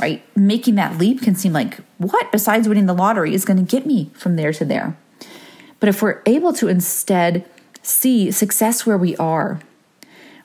right? 0.00 0.22
Making 0.36 0.76
that 0.76 0.98
leap 0.98 1.22
can 1.22 1.34
seem 1.34 1.52
like, 1.52 1.78
what 1.98 2.30
besides 2.30 2.68
winning 2.68 2.86
the 2.86 2.94
lottery 2.94 3.34
is 3.34 3.44
going 3.44 3.64
to 3.64 3.70
get 3.70 3.86
me 3.86 4.10
from 4.14 4.36
there 4.36 4.52
to 4.52 4.64
there? 4.64 4.96
But 5.80 5.88
if 5.88 6.02
we're 6.02 6.22
able 6.26 6.52
to 6.54 6.68
instead 6.68 7.44
see 7.82 8.30
success 8.30 8.84
where 8.86 8.98
we 8.98 9.16
are, 9.16 9.60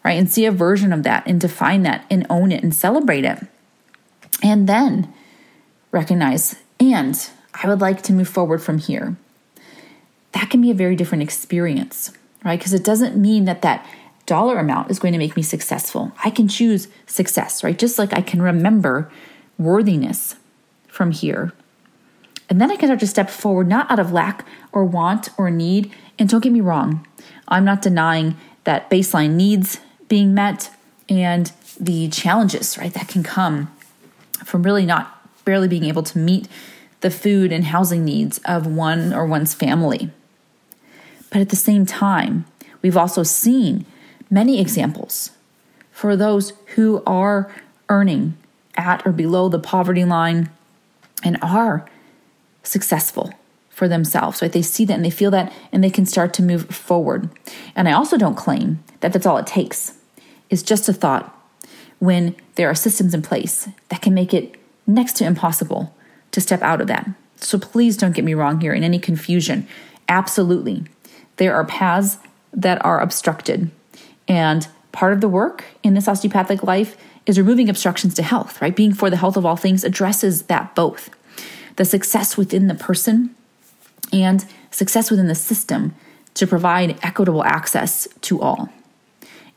right, 0.03 0.13
and 0.13 0.29
see 0.29 0.45
a 0.45 0.51
version 0.51 0.93
of 0.93 1.03
that 1.03 1.23
and 1.27 1.39
define 1.39 1.83
that 1.83 2.05
and 2.09 2.25
own 2.29 2.51
it 2.51 2.63
and 2.63 2.73
celebrate 2.73 3.25
it, 3.25 3.45
and 4.41 4.67
then 4.67 5.13
recognize, 5.91 6.55
and 6.79 7.29
I 7.53 7.67
would 7.67 7.81
like 7.81 8.01
to 8.03 8.13
move 8.13 8.27
forward 8.27 8.61
from 8.61 8.79
here, 8.79 9.15
that 10.33 10.49
can 10.49 10.61
be 10.61 10.71
a 10.71 10.75
very 10.75 10.95
different 10.95 11.23
experience, 11.23 12.11
right? 12.43 12.59
Because 12.59 12.73
it 12.73 12.83
doesn't 12.83 13.15
mean 13.15 13.45
that 13.45 13.61
that 13.61 13.85
dollar 14.25 14.57
amount 14.57 14.89
is 14.89 14.99
going 14.99 15.11
to 15.11 15.17
make 15.17 15.35
me 15.35 15.43
successful. 15.43 16.11
I 16.23 16.29
can 16.29 16.47
choose 16.47 16.87
success, 17.05 17.63
right? 17.63 17.77
Just 17.77 17.99
like 17.99 18.13
I 18.13 18.21
can 18.21 18.41
remember 18.41 19.11
worthiness 19.57 20.35
from 20.87 21.11
here. 21.11 21.53
And 22.49 22.61
then 22.61 22.71
I 22.71 22.75
can 22.75 22.87
start 22.87 22.99
to 22.99 23.07
step 23.07 23.29
forward, 23.29 23.67
not 23.67 23.89
out 23.89 23.99
of 23.99 24.11
lack 24.11 24.45
or 24.71 24.85
want 24.85 25.29
or 25.37 25.49
need. 25.49 25.91
And 26.19 26.29
don't 26.29 26.43
get 26.43 26.51
me 26.51 26.61
wrong, 26.61 27.05
I'm 27.47 27.65
not 27.65 27.81
denying 27.81 28.35
that 28.63 28.89
baseline 28.89 29.31
needs 29.31 29.79
being 30.07 30.33
met 30.33 30.69
and 31.09 31.51
the 31.79 32.07
challenges, 32.09 32.77
right, 32.77 32.93
that 32.93 33.07
can 33.07 33.23
come 33.23 33.75
from 34.45 34.63
really 34.63 34.85
not 34.85 35.19
barely 35.43 35.67
being 35.67 35.83
able 35.85 36.03
to 36.03 36.17
meet 36.17 36.47
the 37.01 37.11
food 37.11 37.51
and 37.51 37.65
housing 37.65 38.05
needs 38.05 38.39
of 38.45 38.65
one 38.65 39.13
or 39.13 39.25
one's 39.25 39.53
family. 39.53 40.09
But 41.29 41.41
at 41.41 41.49
the 41.49 41.55
same 41.55 41.85
time, 41.85 42.45
we've 42.81 42.95
also 42.95 43.23
seen 43.23 43.85
many 44.33 44.59
examples 44.59 45.29
for 45.91 46.15
those 46.15 46.53
who 46.75 47.03
are 47.05 47.53
earning 47.87 48.35
at 48.75 49.05
or 49.05 49.11
below 49.11 49.47
the 49.47 49.59
poverty 49.59 50.03
line 50.03 50.49
and 51.23 51.37
are 51.41 51.87
successful 52.63 53.31
for 53.69 53.87
themselves, 53.87 54.41
right? 54.41 54.51
They 54.51 54.63
see 54.63 54.85
that 54.85 54.95
and 54.95 55.05
they 55.05 55.11
feel 55.11 55.31
that 55.31 55.53
and 55.71 55.83
they 55.83 55.89
can 55.89 56.05
start 56.05 56.33
to 56.33 56.43
move 56.43 56.65
forward. 56.69 57.29
And 57.75 57.87
I 57.87 57.91
also 57.91 58.17
don't 58.17 58.35
claim 58.35 58.83
that 59.01 59.13
that's 59.13 59.25
all 59.25 59.37
it 59.37 59.47
takes. 59.47 59.93
It's 60.49 60.63
just 60.63 60.89
a 60.89 60.93
thought 60.93 61.35
when 61.99 62.35
there 62.55 62.69
are 62.69 62.75
systems 62.75 63.13
in 63.13 63.21
place 63.21 63.69
that 63.89 64.01
can 64.01 64.13
make 64.13 64.33
it 64.33 64.55
next 64.87 65.13
to 65.17 65.25
impossible 65.25 65.95
to 66.31 66.41
step 66.41 66.61
out 66.61 66.81
of 66.81 66.87
that. 66.87 67.07
So 67.37 67.59
please 67.59 67.97
don't 67.97 68.15
get 68.15 68.25
me 68.25 68.33
wrong 68.33 68.61
here 68.61 68.73
in 68.73 68.83
any 68.83 68.99
confusion. 68.99 69.67
Absolutely. 70.09 70.85
There 71.37 71.53
are 71.55 71.65
paths 71.65 72.17
that 72.51 72.83
are 72.83 72.99
obstructed. 72.99 73.69
And 74.33 74.67
part 74.91 75.13
of 75.13 75.21
the 75.21 75.29
work 75.29 75.63
in 75.83 75.93
this 75.93 76.07
osteopathic 76.07 76.63
life 76.63 76.97
is 77.27 77.37
removing 77.37 77.69
obstructions 77.69 78.15
to 78.15 78.23
health, 78.23 78.59
right? 78.63 78.75
Being 78.75 78.91
for 78.91 79.11
the 79.11 79.15
health 79.15 79.37
of 79.37 79.45
all 79.45 79.55
things 79.55 79.83
addresses 79.83 80.43
that 80.43 80.73
both. 80.73 81.11
The 81.75 81.85
success 81.85 82.35
within 82.35 82.65
the 82.65 82.73
person 82.73 83.35
and 84.11 84.43
success 84.71 85.11
within 85.11 85.27
the 85.27 85.35
system 85.35 85.93
to 86.33 86.47
provide 86.47 86.97
equitable 87.03 87.43
access 87.43 88.07
to 88.21 88.41
all. 88.41 88.69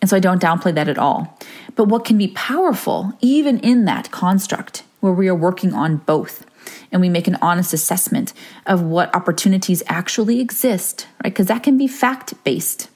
And 0.02 0.10
so 0.10 0.16
I 0.18 0.20
don't 0.20 0.42
downplay 0.42 0.74
that 0.74 0.90
at 0.90 0.98
all. 0.98 1.38
But 1.74 1.84
what 1.88 2.04
can 2.04 2.18
be 2.18 2.28
powerful, 2.28 3.14
even 3.22 3.58
in 3.60 3.86
that 3.86 4.10
construct, 4.10 4.82
where 5.00 5.14
we 5.14 5.26
are 5.26 5.34
working 5.34 5.72
on 5.72 5.96
both, 6.04 6.44
and 6.92 7.00
we 7.00 7.08
make 7.08 7.26
an 7.26 7.38
honest 7.40 7.72
assessment 7.72 8.34
of 8.66 8.82
what 8.82 9.14
opportunities 9.16 9.82
actually 9.86 10.38
exist, 10.38 11.06
right? 11.24 11.32
Because 11.32 11.46
that 11.46 11.62
can 11.62 11.78
be 11.78 11.88
fact 11.88 12.34
based. 12.44 12.90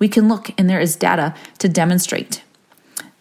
We 0.00 0.08
can 0.08 0.28
look, 0.28 0.50
and 0.58 0.68
there 0.68 0.80
is 0.80 0.96
data 0.96 1.34
to 1.58 1.68
demonstrate 1.68 2.42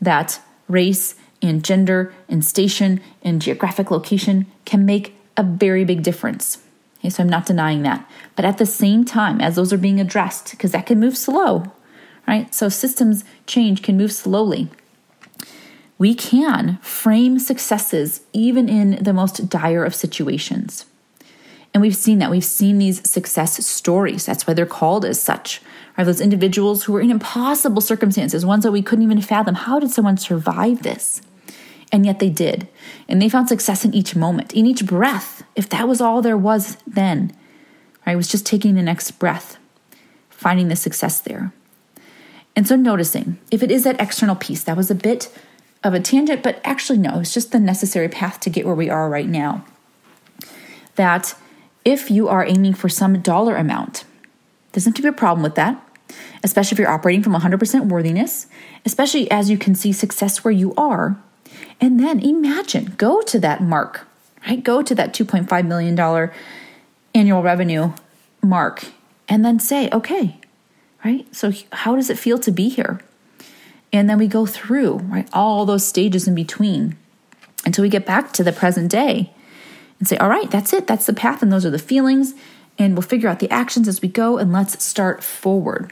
that 0.02 0.42
race 0.68 1.16
and 1.42 1.64
gender 1.64 2.14
and 2.28 2.44
station 2.44 3.02
and 3.22 3.42
geographic 3.42 3.92
location 3.92 4.48
can 4.66 4.86
make 4.86 5.16
a 5.38 5.44
very 5.44 5.86
big 5.86 6.04
difference. 6.04 6.60
Okay, 7.00 7.10
so 7.10 7.24
I'm 7.24 7.30
not 7.30 7.46
denying 7.46 7.84
that. 7.84 8.10
But 8.36 8.46
at 8.46 8.58
the 8.58 8.66
same 8.66 9.06
time, 9.06 9.40
as 9.40 9.56
those 9.56 9.72
are 9.72 9.78
being 9.78 10.00
addressed, 10.00 10.52
because 10.52 10.72
that 10.72 10.86
can 10.86 11.00
move 11.00 11.18
slow, 11.18 11.72
right? 12.28 12.54
So 12.54 12.70
systems 12.70 13.24
change 13.46 13.82
can 13.82 13.98
move 13.98 14.12
slowly. 14.12 14.70
We 15.98 16.16
can 16.16 16.78
frame 16.82 17.40
successes 17.40 18.22
even 18.32 18.70
in 18.70 19.04
the 19.04 19.14
most 19.14 19.50
dire 19.50 19.84
of 19.84 19.96
situations. 19.96 20.86
And 21.74 21.82
we've 21.82 21.96
seen 21.96 22.20
that. 22.20 22.32
We've 22.32 22.44
seen 22.44 22.80
these 22.80 23.10
success 23.10 23.66
stories. 23.66 24.26
That's 24.26 24.48
why 24.48 24.54
they're 24.54 24.66
called 24.66 25.06
as 25.06 25.22
such. 25.22 25.62
Those 26.06 26.22
individuals 26.22 26.84
who 26.84 26.94
were 26.94 27.02
in 27.02 27.12
impossible 27.12 27.82
circumstances, 27.82 28.46
ones 28.46 28.64
that 28.64 28.72
we 28.72 28.82
couldn't 28.82 29.04
even 29.04 29.22
fathom? 29.22 29.56
How 29.56 29.80
did 29.80 29.92
someone 29.92 30.18
survive 30.18 30.82
this? 30.82 31.22
And 31.92 32.06
yet 32.06 32.20
they 32.20 32.30
did. 32.30 32.68
And 33.08 33.22
they 33.22 33.30
found 33.30 33.50
success 33.50 33.84
in 33.84 33.94
each 33.94 34.16
moment, 34.16 34.54
in 34.54 34.66
each 34.66 34.86
breath. 34.86 35.44
If 35.56 35.70
that 35.70 35.88
was 35.88 36.00
all 36.00 36.22
there 36.22 36.38
was 36.38 36.78
then, 36.88 37.36
right? 38.06 38.16
Was 38.16 38.28
just 38.28 38.46
taking 38.46 38.76
the 38.76 38.82
next 38.82 39.12
breath, 39.12 39.58
finding 40.30 40.68
the 40.68 40.76
success 40.76 41.20
there. 41.20 41.52
And 42.56 42.68
so 42.68 42.76
noticing 42.76 43.40
if 43.52 43.64
it 43.64 43.72
is 43.72 43.84
that 43.84 44.00
external 44.00 44.36
piece, 44.36 44.64
that 44.64 44.78
was 44.78 44.90
a 44.90 44.96
bit 44.96 45.34
of 45.84 45.94
a 45.94 46.00
tangent, 46.00 46.44
but 46.44 46.60
actually, 46.64 47.00
no, 47.00 47.20
it's 47.20 47.34
just 47.34 47.52
the 47.52 47.60
necessary 47.60 48.10
path 48.10 48.40
to 48.42 48.50
get 48.50 48.66
where 48.66 48.76
we 48.76 48.90
are 48.90 49.10
right 49.10 49.30
now. 49.30 49.66
That 50.96 51.36
if 51.86 52.12
you 52.12 52.28
are 52.28 52.46
aiming 52.46 52.74
for 52.74 52.90
some 52.90 53.22
dollar 53.22 53.56
amount, 53.56 54.04
doesn't 54.74 54.92
have 54.92 54.96
to 54.98 55.02
be 55.02 55.08
a 55.08 55.14
problem 55.14 55.42
with 55.42 55.56
that, 55.56 55.82
especially 56.44 56.76
if 56.76 56.80
you're 56.80 56.90
operating 56.90 57.24
from 57.24 57.34
100% 57.34 57.88
worthiness, 57.88 58.48
especially 58.86 59.30
as 59.32 59.50
you 59.50 59.58
can 59.58 59.76
see 59.76 59.92
success 59.92 60.44
where 60.44 60.52
you 60.52 60.74
are. 60.76 61.18
And 61.82 62.00
then 62.00 62.20
imagine, 62.20 62.94
go 62.98 63.22
to 63.22 63.40
that 63.40 63.62
mark, 63.62 64.08
right? 64.48 64.64
Go 64.64 64.82
to 64.82 64.96
that 64.96 65.14
$2.5 65.14 65.68
million 65.68 66.32
annual 67.16 67.42
revenue 67.42 67.94
mark 68.42 68.86
and 69.28 69.46
then 69.46 69.60
say, 69.60 69.90
okay, 69.92 70.38
right? 71.04 71.34
So, 71.36 71.52
how 71.72 71.96
does 71.96 72.10
it 72.10 72.20
feel 72.20 72.38
to 72.40 72.52
be 72.52 72.70
here? 72.70 73.00
And 73.92 74.10
then 74.10 74.18
we 74.18 74.28
go 74.28 74.46
through, 74.46 74.98
right, 74.98 75.28
all 75.34 75.66
those 75.66 75.86
stages 75.86 76.28
in 76.28 76.36
between 76.36 76.96
until 77.66 77.82
we 77.82 77.90
get 77.90 78.06
back 78.06 78.34
to 78.34 78.44
the 78.44 78.52
present 78.52 78.92
day 78.92 79.34
and 80.00 80.08
say, 80.08 80.18
all 80.18 80.30
right, 80.30 80.50
that's 80.50 80.74
it. 80.74 80.88
That's 80.88 81.06
the 81.06 81.14
path. 81.14 81.42
And 81.42 81.52
those 81.52 81.66
are 81.66 81.72
the 81.72 81.80
feelings. 81.80 82.34
And 82.78 82.94
we'll 82.94 83.02
figure 83.02 83.30
out 83.30 83.40
the 83.40 83.52
actions 83.52 83.88
as 83.88 84.02
we 84.02 84.08
go 84.08 84.38
and 84.38 84.54
let's 84.54 84.84
start 84.84 85.24
forward. 85.24 85.92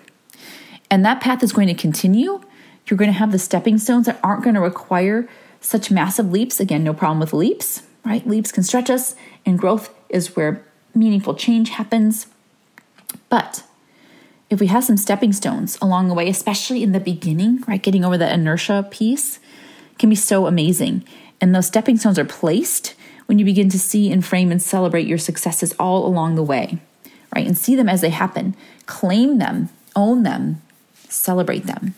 And 0.89 1.03
that 1.05 1.21
path 1.21 1.43
is 1.43 1.51
going 1.51 1.67
to 1.67 1.73
continue. 1.73 2.41
You're 2.87 2.97
going 2.97 3.11
to 3.11 3.17
have 3.17 3.31
the 3.31 3.39
stepping 3.39 3.77
stones 3.77 4.05
that 4.05 4.19
aren't 4.23 4.43
going 4.43 4.55
to 4.55 4.61
require 4.61 5.27
such 5.59 5.91
massive 5.91 6.31
leaps. 6.31 6.59
Again, 6.59 6.83
no 6.83 6.93
problem 6.93 7.19
with 7.19 7.33
leaps, 7.33 7.83
right? 8.05 8.25
Leaps 8.25 8.51
can 8.51 8.63
stretch 8.63 8.89
us, 8.89 9.15
and 9.45 9.59
growth 9.59 9.93
is 10.09 10.35
where 10.35 10.63
meaningful 10.95 11.35
change 11.35 11.69
happens. 11.69 12.27
But 13.29 13.63
if 14.49 14.59
we 14.59 14.67
have 14.67 14.85
some 14.85 14.97
stepping 14.97 15.33
stones 15.33 15.77
along 15.81 16.07
the 16.07 16.13
way, 16.13 16.29
especially 16.29 16.83
in 16.83 16.93
the 16.93 16.99
beginning, 16.99 17.63
right, 17.67 17.81
getting 17.81 18.05
over 18.05 18.17
the 18.17 18.31
inertia 18.31 18.87
piece 18.89 19.39
can 19.99 20.09
be 20.09 20.15
so 20.15 20.47
amazing. 20.47 21.03
And 21.41 21.53
those 21.53 21.67
stepping 21.67 21.97
stones 21.97 22.17
are 22.17 22.25
placed 22.25 22.95
when 23.25 23.39
you 23.39 23.45
begin 23.45 23.69
to 23.69 23.79
see 23.79 24.11
and 24.11 24.23
frame 24.23 24.51
and 24.51 24.61
celebrate 24.61 25.05
your 25.05 25.17
successes 25.17 25.73
all 25.77 26.05
along 26.05 26.35
the 26.35 26.43
way, 26.43 26.79
right? 27.35 27.45
And 27.45 27.57
see 27.57 27.75
them 27.75 27.89
as 27.89 28.01
they 28.01 28.09
happen, 28.09 28.55
claim 28.85 29.37
them, 29.37 29.69
own 29.95 30.23
them, 30.23 30.61
celebrate 31.09 31.65
them. 31.65 31.95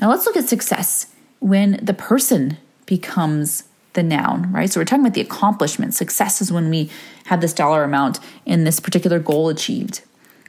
Now 0.00 0.10
let's 0.10 0.26
look 0.26 0.36
at 0.36 0.48
success 0.48 1.06
when 1.40 1.78
the 1.82 1.94
person 1.94 2.56
becomes 2.86 3.64
the 3.94 4.02
noun, 4.02 4.52
right? 4.52 4.70
So 4.70 4.80
we're 4.80 4.84
talking 4.84 5.04
about 5.04 5.14
the 5.14 5.20
accomplishment. 5.20 5.94
Success 5.94 6.40
is 6.40 6.52
when 6.52 6.70
we 6.70 6.90
have 7.26 7.40
this 7.40 7.52
dollar 7.52 7.84
amount 7.84 8.20
in 8.46 8.64
this 8.64 8.80
particular 8.80 9.18
goal 9.18 9.48
achieved. 9.48 10.02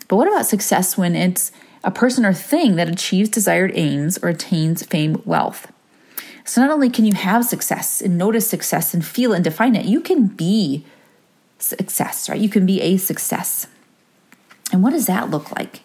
But 0.07 0.17
what 0.17 0.27
about 0.27 0.45
success 0.45 0.97
when 0.97 1.15
it's 1.15 1.51
a 1.83 1.91
person 1.91 2.25
or 2.25 2.33
thing 2.33 2.75
that 2.75 2.89
achieves 2.89 3.29
desired 3.29 3.71
aims 3.73 4.17
or 4.19 4.29
attains 4.29 4.83
fame, 4.85 5.21
wealth? 5.25 5.71
So 6.45 6.61
not 6.61 6.71
only 6.71 6.89
can 6.89 7.05
you 7.05 7.13
have 7.13 7.45
success 7.45 8.01
and 8.01 8.17
notice 8.17 8.47
success 8.47 8.93
and 8.93 9.05
feel 9.05 9.33
and 9.33 9.43
define 9.43 9.75
it, 9.75 9.85
you 9.85 10.01
can 10.01 10.27
be 10.27 10.85
success, 11.59 12.29
right? 12.29 12.39
You 12.39 12.49
can 12.49 12.65
be 12.65 12.81
a 12.81 12.97
success. 12.97 13.67
And 14.71 14.81
what 14.81 14.91
does 14.91 15.05
that 15.05 15.29
look 15.29 15.51
like? 15.51 15.81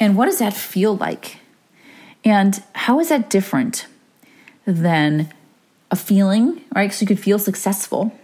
And 0.00 0.16
what 0.16 0.24
does 0.24 0.38
that 0.38 0.54
feel 0.54 0.96
like? 0.96 1.36
And 2.24 2.62
how 2.74 2.98
is 2.98 3.10
that 3.10 3.30
different 3.30 3.86
than 4.66 5.32
a 5.90 5.96
feeling, 5.96 6.64
right? 6.74 6.92
So 6.92 7.02
you 7.02 7.06
could 7.06 7.20
feel 7.20 7.38
successful 7.38 8.18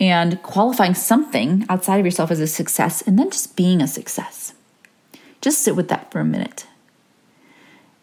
and 0.00 0.42
qualifying 0.42 0.94
something 0.94 1.66
outside 1.68 1.98
of 1.98 2.06
yourself 2.06 2.30
as 2.30 2.40
a 2.40 2.46
success 2.46 3.02
and 3.02 3.18
then 3.18 3.30
just 3.30 3.54
being 3.56 3.82
a 3.82 3.86
success. 3.86 4.54
Just 5.42 5.62
sit 5.62 5.76
with 5.76 5.88
that 5.88 6.10
for 6.10 6.20
a 6.20 6.24
minute 6.24 6.66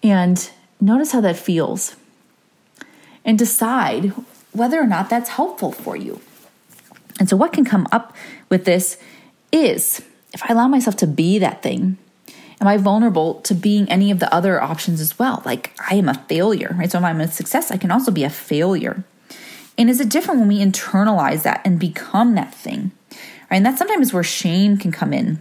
and 0.03 0.50
notice 0.79 1.12
how 1.12 1.22
that 1.22 1.38
feels 1.38 1.96
and 3.25 3.38
decide 3.38 4.13
whether 4.51 4.79
or 4.79 4.88
not 4.88 5.10
that's 5.10 5.29
helpful 5.31 5.72
for 5.72 5.96
you. 5.96 6.22
And 7.19 7.27
so, 7.27 7.36
what 7.36 7.53
can 7.53 7.65
come 7.65 7.88
up 7.91 8.15
with 8.50 8.65
this 8.65 8.98
is 9.51 10.01
if 10.34 10.43
I 10.43 10.53
allow 10.53 10.67
myself 10.67 10.96
to 10.98 11.07
be 11.07 11.39
that 11.39 11.63
thing, 11.63 11.98
am 12.59 12.67
I 12.67 12.77
vulnerable 12.77 13.35
to 13.41 13.53
being 13.53 13.89
any 13.89 14.11
of 14.11 14.19
the 14.19 14.33
other 14.33 14.61
options 14.61 15.01
as 15.01 15.17
well? 15.19 15.41
Like, 15.45 15.75
I 15.89 15.95
am 15.95 16.09
a 16.09 16.13
failure, 16.13 16.75
right? 16.77 16.91
So, 16.91 16.97
if 16.97 17.03
I'm 17.03 17.21
a 17.21 17.27
success, 17.27 17.71
I 17.71 17.77
can 17.77 17.91
also 17.91 18.11
be 18.11 18.23
a 18.23 18.29
failure. 18.29 19.03
And 19.77 19.89
is 19.89 19.99
it 19.99 20.09
different 20.09 20.39
when 20.39 20.49
we 20.49 20.59
internalize 20.59 21.43
that 21.43 21.61
and 21.63 21.79
become 21.79 22.35
that 22.35 22.53
thing? 22.53 22.91
Right? 23.49 23.57
And 23.57 23.65
that's 23.65 23.77
sometimes 23.77 24.11
where 24.11 24.23
shame 24.23 24.77
can 24.77 24.91
come 24.91 25.13
in 25.13 25.39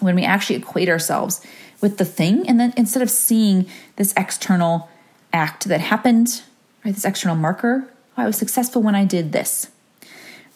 when 0.00 0.14
we 0.14 0.24
actually 0.24 0.56
equate 0.56 0.88
ourselves 0.88 1.40
with 1.80 1.98
the 1.98 2.04
thing. 2.04 2.46
And 2.48 2.60
then 2.60 2.74
instead 2.76 3.02
of 3.02 3.10
seeing 3.10 3.66
this 3.96 4.12
external 4.16 4.90
act 5.32 5.64
that 5.64 5.80
happened, 5.80 6.42
right, 6.84 6.94
this 6.94 7.04
external 7.04 7.36
marker, 7.36 7.88
oh, 8.16 8.22
I 8.22 8.26
was 8.26 8.36
successful 8.36 8.82
when 8.82 8.94
I 8.94 9.04
did 9.04 9.32
this, 9.32 9.70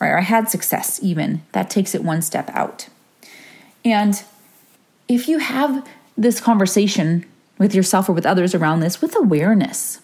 right? 0.00 0.11
Or 0.11 0.18
I 0.18 0.23
had 0.23 0.50
success 0.50 1.00
even. 1.02 1.42
That 1.52 1.71
takes 1.71 1.95
it 1.95 2.04
one 2.04 2.23
step 2.23 2.50
out. 2.50 2.88
And 3.85 4.23
if 5.09 5.29
you 5.29 5.38
have 5.38 5.87
this 6.17 6.41
conversation 6.41 7.25
with 7.59 7.75
yourself 7.75 8.09
or 8.09 8.12
with 8.12 8.27
others 8.27 8.55
around 8.55 8.81
this 8.81 9.03
with 9.03 9.17
awareness, 9.17 10.00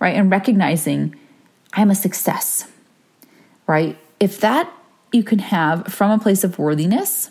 right? 0.00 0.16
And 0.16 0.30
recognizing 0.30 1.14
I'm 1.72 1.90
a 1.90 1.94
success, 1.94 2.70
right? 3.66 3.98
If 4.18 4.40
that 4.40 4.72
you 5.12 5.22
can 5.22 5.38
have 5.38 5.86
from 5.88 6.10
a 6.10 6.18
place 6.18 6.42
of 6.44 6.58
worthiness, 6.58 7.30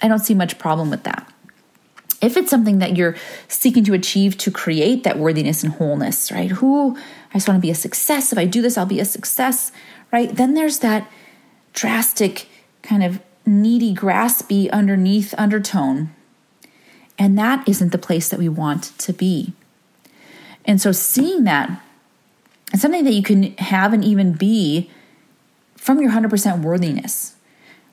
I 0.00 0.08
don't 0.08 0.18
see 0.18 0.34
much 0.34 0.58
problem 0.58 0.90
with 0.90 1.04
that. 1.04 1.28
If 2.20 2.36
it's 2.36 2.50
something 2.50 2.78
that 2.78 2.96
you're 2.96 3.16
seeking 3.48 3.84
to 3.84 3.94
achieve 3.94 4.38
to 4.38 4.50
create 4.50 5.04
that 5.04 5.18
worthiness 5.18 5.62
and 5.62 5.72
wholeness, 5.72 6.30
right? 6.30 6.50
Who 6.50 6.96
I 7.30 7.34
just 7.34 7.48
want 7.48 7.58
to 7.58 7.62
be 7.62 7.70
a 7.70 7.74
success. 7.74 8.32
If 8.32 8.38
I 8.38 8.44
do 8.44 8.62
this, 8.62 8.76
I'll 8.76 8.86
be 8.86 9.00
a 9.00 9.04
success, 9.04 9.72
right? 10.12 10.34
Then 10.34 10.54
there's 10.54 10.80
that 10.80 11.10
drastic 11.72 12.48
kind 12.82 13.02
of 13.02 13.20
needy, 13.46 13.94
graspy 13.94 14.70
underneath 14.70 15.34
undertone. 15.38 16.14
And 17.22 17.38
that 17.38 17.68
isn't 17.68 17.92
the 17.92 17.98
place 17.98 18.28
that 18.30 18.40
we 18.40 18.48
want 18.48 18.98
to 18.98 19.12
be. 19.12 19.52
And 20.64 20.80
so 20.80 20.90
seeing 20.90 21.44
that 21.44 21.80
and 22.72 22.80
something 22.80 23.04
that 23.04 23.12
you 23.12 23.22
can 23.22 23.56
have 23.58 23.92
and 23.92 24.04
even 24.04 24.32
be 24.32 24.90
from 25.76 26.00
your 26.00 26.10
100% 26.10 26.62
worthiness, 26.62 27.36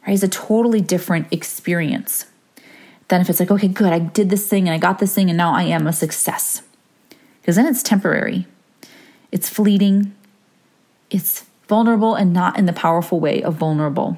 right, 0.08 0.14
is 0.14 0.24
a 0.24 0.28
totally 0.28 0.82
different 0.82 1.32
experience 1.32 2.26
than 3.10 3.22
if 3.22 3.30
it's 3.30 3.40
like, 3.40 3.52
okay, 3.52 3.68
good, 3.68 3.94
I 3.94 4.00
did 4.00 4.32
this 4.32 4.48
thing 4.48 4.68
and 4.68 4.74
I 4.74 4.80
got 4.80 4.98
this 4.98 5.14
thing 5.14 5.30
and 5.30 5.38
now 5.38 5.54
I 5.54 5.62
am 5.62 5.86
a 5.86 5.94
success. 5.94 6.64
Because 7.40 7.56
then 7.56 7.68
it's 7.68 7.84
temporary, 7.84 8.48
it's 9.32 9.48
fleeting, 9.48 10.16
it's 11.12 11.46
vulnerable 11.68 12.16
and 12.16 12.34
not 12.34 12.58
in 12.58 12.66
the 12.66 12.74
powerful 12.74 13.20
way 13.20 13.44
of 13.44 13.54
vulnerable. 13.54 14.18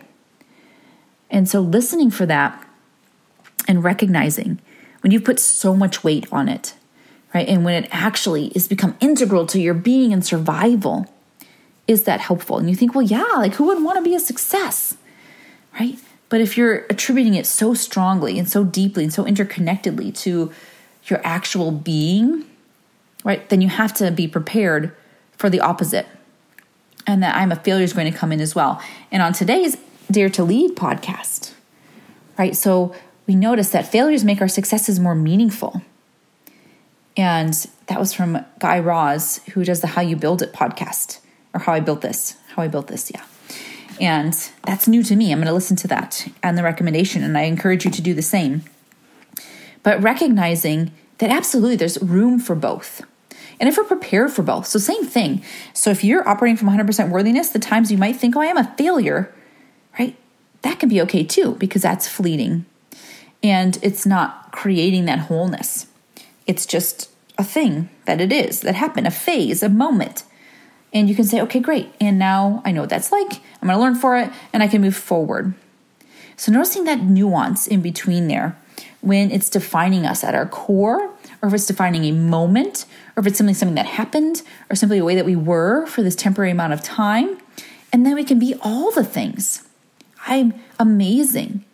And 1.30 1.50
so 1.50 1.60
listening 1.60 2.12
for 2.12 2.26
that 2.28 2.66
and 3.68 3.84
recognizing 3.84 4.62
when 5.02 5.12
you've 5.12 5.24
put 5.24 5.40
so 5.40 5.76
much 5.76 6.04
weight 6.04 6.28
on 6.32 6.48
it, 6.48 6.74
right? 7.34 7.48
And 7.48 7.66
when 7.66 7.84
it 7.84 7.90
actually 7.92 8.48
is 8.48 8.68
become 8.68 8.96
integral 9.00 9.46
to 9.48 9.60
your 9.60 9.74
being 9.74 10.14
and 10.14 10.26
survival, 10.26 11.08
is 11.88 12.04
that 12.04 12.20
helpful? 12.20 12.58
And 12.58 12.70
you 12.70 12.76
think, 12.76 12.96
well, 12.96 13.02
yeah, 13.02 13.24
like 13.36 13.56
who 13.56 13.66
would 13.66 13.84
want 13.84 13.98
to 13.98 14.04
be 14.04 14.16
a 14.16 14.20
success, 14.20 14.96
right? 15.80 15.98
But 16.30 16.40
if 16.40 16.58
you're 16.58 16.86
attributing 16.90 17.34
it 17.34 17.46
so 17.46 17.74
strongly 17.74 18.40
and 18.40 18.50
so 18.50 18.64
deeply 18.64 19.04
and 19.04 19.14
so 19.14 19.26
interconnectedly 19.26 20.18
to 20.20 20.52
your 21.06 21.20
actual 21.26 21.72
being, 21.72 22.46
right, 23.24 23.48
then 23.50 23.60
you 23.60 23.68
have 23.68 23.94
to 23.96 24.12
be 24.12 24.28
prepared 24.28 24.96
for 25.36 25.50
the 25.50 25.60
opposite. 25.60 26.08
And 27.08 27.22
that 27.24 27.36
I'm 27.36 27.52
a 27.52 27.56
failure 27.56 27.84
is 27.84 27.94
going 27.94 28.10
to 28.12 28.18
come 28.18 28.32
in 28.32 28.40
as 28.40 28.56
well. 28.56 28.82
And 29.12 29.22
on 29.22 29.34
today's 29.34 29.76
Dare 30.10 30.30
to 30.30 30.44
Lead 30.44 30.76
podcast, 30.76 31.54
right, 32.38 32.56
so 32.56 32.96
we 33.32 33.36
notice 33.36 33.70
that 33.70 33.88
failures 33.88 34.26
make 34.26 34.42
our 34.42 34.48
successes 34.50 35.00
more 35.00 35.16
meaningful 35.16 35.82
and 37.16 37.54
that 37.88 37.98
was 37.98 38.14
from 38.14 38.46
Guy 38.60 38.78
Raz, 38.80 39.40
who 39.54 39.64
does 39.64 39.80
the 39.80 39.88
How 39.88 40.02
You 40.02 40.18
Build 40.18 40.42
It 40.42 40.52
podcast, 40.52 41.22
or 41.54 41.62
How 41.62 41.72
I 41.72 41.80
Built 41.80 42.02
This. 42.02 42.36
How 42.50 42.64
I 42.64 42.68
Built 42.68 42.88
This, 42.88 43.10
yeah. 43.10 43.24
And 44.02 44.34
that's 44.64 44.86
new 44.86 45.02
to 45.04 45.16
me. 45.16 45.32
I'm 45.32 45.38
going 45.38 45.48
to 45.48 45.54
listen 45.54 45.78
to 45.78 45.88
that 45.88 46.28
and 46.44 46.58
the 46.58 46.64
recommendation, 46.64 47.24
and 47.24 47.38
I 47.38 47.44
encourage 47.44 47.86
you 47.86 47.92
to 47.92 48.02
do 48.02 48.14
the 48.14 48.22
same. 48.22 48.64
But 49.82 50.04
recognizing 50.04 50.92
that 51.20 51.30
absolutely 51.30 51.78
there's 51.78 52.02
room 52.02 52.38
for 52.38 52.56
both. 52.56 53.02
And 53.62 53.70
if 53.70 53.78
we're 53.78 53.86
prepared 53.86 54.32
for 54.32 54.44
both, 54.44 54.68
so 54.68 54.78
same 54.78 55.06
thing. 55.06 55.42
So 55.74 55.90
if 55.90 56.04
you're 56.04 56.28
operating 56.28 56.58
from 56.58 56.68
100% 56.68 57.10
worthiness, 57.10 57.50
the 57.50 57.60
times 57.60 57.94
you 57.94 57.98
might 57.98 58.18
think, 58.18 58.36
oh, 58.36 58.42
I 58.42 58.48
am 58.48 58.58
a 58.58 58.76
failure, 58.78 59.34
right? 59.98 60.18
That 60.64 60.80
can 60.80 60.90
be 60.90 61.02
okay 61.04 61.24
too, 61.24 61.56
because 61.56 61.82
that's 61.82 62.10
fleeting 62.10 62.66
and 63.44 63.78
it's 63.82 64.06
not 64.06 64.52
creating 64.52 65.06
that 65.06 65.20
wholeness. 65.20 65.88
It's 66.48 66.66
just 66.66 67.10
a 67.38 67.44
thing 67.44 67.90
that 68.06 68.22
it 68.22 68.32
is, 68.32 68.62
that 68.62 68.76
happened, 68.76 69.08
a 69.08 69.12
phase, 69.12 69.64
a 69.64 69.70
moment. 69.70 70.24
And 70.94 71.10
you 71.10 71.16
can 71.16 71.26
say, 71.26 71.42
okay, 71.42 71.60
great. 71.60 71.94
And 72.00 72.20
now 72.20 72.62
I 72.66 72.72
know 72.72 72.82
what 72.82 72.90
that's 72.90 73.12
like. 73.12 73.42
I'm 73.62 73.68
going 73.68 73.78
to 73.78 73.80
learn 73.80 73.96
for 73.96 74.18
it 74.18 74.32
and 74.52 74.62
I 74.62 74.68
can 74.68 74.82
move 74.82 74.96
forward. 74.96 75.54
So, 76.36 76.52
noticing 76.52 76.86
that 76.86 77.02
nuance 77.02 77.68
in 77.68 77.82
between 77.82 78.28
there 78.28 78.58
when 79.02 79.32
it's 79.32 79.50
defining 79.50 80.06
us 80.06 80.24
at 80.24 80.36
our 80.36 80.48
core, 80.48 81.12
or 81.42 81.48
if 81.48 81.54
it's 81.54 81.66
defining 81.66 82.06
a 82.06 82.12
moment, 82.12 82.86
or 83.16 83.22
if 83.22 83.28
it's 83.28 83.38
simply 83.38 83.54
something 83.54 83.76
that 83.76 83.86
happened, 83.86 84.42
or 84.70 84.76
simply 84.76 85.00
a 85.00 85.04
way 85.04 85.16
that 85.16 85.26
we 85.26 85.36
were 85.36 85.86
for 85.88 86.04
this 86.04 86.16
temporary 86.16 86.52
amount 86.52 86.74
of 86.74 86.82
time. 86.82 87.38
And 87.94 88.06
then 88.06 88.16
we 88.16 88.24
can 88.24 88.40
be 88.40 88.56
all 88.62 88.92
the 88.92 89.04
things. 89.04 89.68
I'm 90.26 90.54
amazing. 90.80 91.66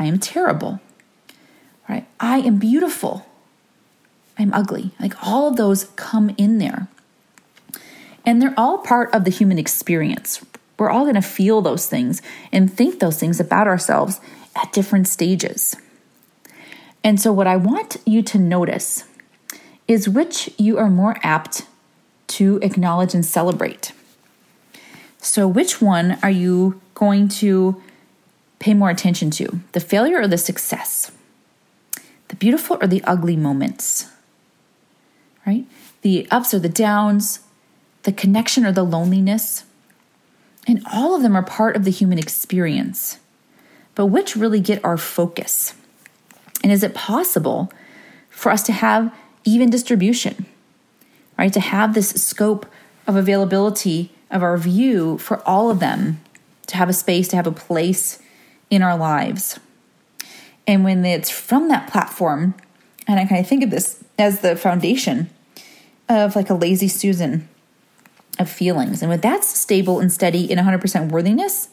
I 0.00 0.04
am 0.04 0.18
terrible. 0.18 0.80
Right? 1.86 2.06
I 2.18 2.38
am 2.38 2.56
beautiful. 2.56 3.26
I'm 4.38 4.52
ugly. 4.54 4.92
Like 4.98 5.14
all 5.24 5.46
of 5.46 5.56
those 5.56 5.84
come 5.96 6.34
in 6.38 6.56
there. 6.56 6.88
And 8.24 8.40
they're 8.40 8.54
all 8.56 8.78
part 8.78 9.14
of 9.14 9.24
the 9.24 9.30
human 9.30 9.58
experience. 9.58 10.42
We're 10.78 10.88
all 10.88 11.02
going 11.02 11.16
to 11.16 11.22
feel 11.22 11.60
those 11.60 11.86
things 11.86 12.22
and 12.50 12.72
think 12.72 12.98
those 12.98 13.20
things 13.20 13.40
about 13.40 13.66
ourselves 13.66 14.20
at 14.56 14.72
different 14.72 15.06
stages. 15.06 15.76
And 17.04 17.20
so, 17.20 17.32
what 17.32 17.46
I 17.46 17.56
want 17.56 17.98
you 18.06 18.22
to 18.22 18.38
notice 18.38 19.04
is 19.86 20.08
which 20.08 20.50
you 20.56 20.78
are 20.78 20.90
more 20.90 21.16
apt 21.22 21.66
to 22.28 22.58
acknowledge 22.62 23.14
and 23.14 23.24
celebrate. 23.24 23.92
So, 25.18 25.46
which 25.46 25.82
one 25.82 26.18
are 26.22 26.30
you 26.30 26.80
going 26.94 27.28
to 27.28 27.82
pay 28.60 28.74
more 28.74 28.90
attention 28.90 29.30
to? 29.32 29.60
The 29.72 29.80
failure 29.80 30.20
or 30.20 30.28
the 30.28 30.38
success? 30.38 31.10
The 32.28 32.36
beautiful 32.36 32.78
or 32.80 32.86
the 32.86 33.02
ugly 33.04 33.36
moments? 33.36 34.06
right? 35.46 35.64
The 36.02 36.26
ups 36.30 36.54
or 36.54 36.58
the 36.58 36.68
downs, 36.68 37.40
the 38.04 38.12
connection 38.12 38.64
or 38.64 38.72
the 38.72 38.84
loneliness. 38.84 39.64
And 40.66 40.82
all 40.92 41.14
of 41.14 41.22
them 41.22 41.36
are 41.36 41.42
part 41.42 41.76
of 41.76 41.84
the 41.84 41.90
human 41.90 42.18
experience. 42.18 43.18
But 43.94 44.06
which 44.06 44.36
really 44.36 44.60
get 44.60 44.84
our 44.84 44.96
focus? 44.96 45.74
And 46.62 46.72
is 46.72 46.82
it 46.82 46.94
possible 46.94 47.72
for 48.28 48.52
us 48.52 48.62
to 48.64 48.72
have 48.72 49.14
even 49.44 49.70
distribution, 49.70 50.46
right? 51.38 51.52
To 51.52 51.60
have 51.60 51.94
this 51.94 52.10
scope 52.10 52.66
of 53.06 53.16
availability 53.16 54.12
of 54.30 54.42
our 54.42 54.56
view 54.56 55.18
for 55.18 55.40
all 55.48 55.70
of 55.70 55.80
them, 55.80 56.20
to 56.68 56.76
have 56.76 56.88
a 56.88 56.92
space, 56.92 57.26
to 57.28 57.36
have 57.36 57.46
a 57.46 57.52
place 57.52 58.20
in 58.70 58.82
our 58.82 58.96
lives. 58.96 59.58
And 60.66 60.84
when 60.84 61.04
it's 61.04 61.30
from 61.30 61.68
that 61.68 61.90
platform, 61.90 62.54
and 63.06 63.18
I 63.18 63.26
kind 63.26 63.40
of 63.40 63.48
think 63.48 63.64
of 63.64 63.70
this 63.70 64.02
as 64.18 64.40
the 64.40 64.56
foundation 64.56 65.28
of 66.08 66.36
like 66.36 66.50
a 66.50 66.54
lazy 66.54 66.88
Susan 66.88 67.48
of 68.38 68.48
feelings. 68.48 69.02
And 69.02 69.10
when 69.10 69.20
that's 69.20 69.46
stable 69.46 70.00
and 70.00 70.12
steady 70.12 70.50
in 70.50 70.58
100% 70.58 71.10
worthiness, 71.10 71.68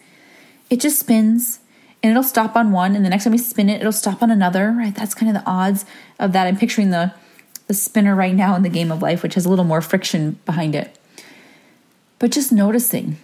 it 0.69 0.79
just 0.79 0.99
spins 0.99 1.59
and 2.03 2.11
it'll 2.11 2.23
stop 2.23 2.55
on 2.55 2.71
one. 2.71 2.95
And 2.95 3.05
the 3.05 3.09
next 3.09 3.23
time 3.23 3.31
we 3.31 3.37
spin 3.37 3.69
it, 3.69 3.79
it'll 3.79 3.91
stop 3.91 4.21
on 4.21 4.31
another, 4.31 4.71
right? 4.71 4.93
That's 4.93 5.13
kind 5.13 5.35
of 5.35 5.43
the 5.43 5.49
odds 5.49 5.85
of 6.19 6.33
that. 6.33 6.47
I'm 6.47 6.57
picturing 6.57 6.89
the, 6.89 7.13
the 7.67 7.73
spinner 7.73 8.15
right 8.15 8.35
now 8.35 8.55
in 8.55 8.63
the 8.63 8.69
game 8.69 8.91
of 8.91 9.01
life, 9.01 9.23
which 9.23 9.35
has 9.35 9.45
a 9.45 9.49
little 9.49 9.65
more 9.65 9.81
friction 9.81 10.39
behind 10.45 10.75
it. 10.75 10.97
But 12.19 12.31
just 12.31 12.51
noticing 12.51 13.17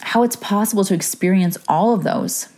how 0.00 0.22
it's 0.22 0.36
possible 0.36 0.84
to 0.84 0.94
experience 0.94 1.58
all 1.68 1.94
of 1.94 2.02
those. 2.02 2.48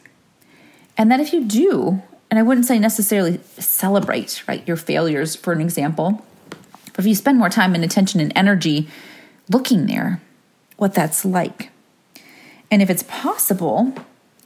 And 0.96 1.11
that 1.11 1.20
if 1.20 1.33
you 1.33 1.44
do, 1.44 2.02
and 2.30 2.38
I 2.38 2.42
wouldn't 2.42 2.66
say 2.66 2.78
necessarily 2.78 3.40
celebrate, 3.59 4.42
right, 4.46 4.66
your 4.66 4.76
failures, 4.76 5.35
for 5.35 5.52
an 5.52 5.61
example, 5.61 6.24
but 6.87 7.00
if 7.00 7.07
you 7.07 7.14
spend 7.14 7.38
more 7.38 7.50
time 7.50 7.74
and 7.74 7.85
attention 7.85 8.20
and 8.20 8.33
energy 8.37 8.88
looking 9.50 9.87
there, 9.87 10.20
what 10.76 10.94
that's 10.94 11.24
like. 11.24 11.70
And 12.70 12.83
if 12.83 12.90
it's 12.90 13.02
possible, 13.04 13.92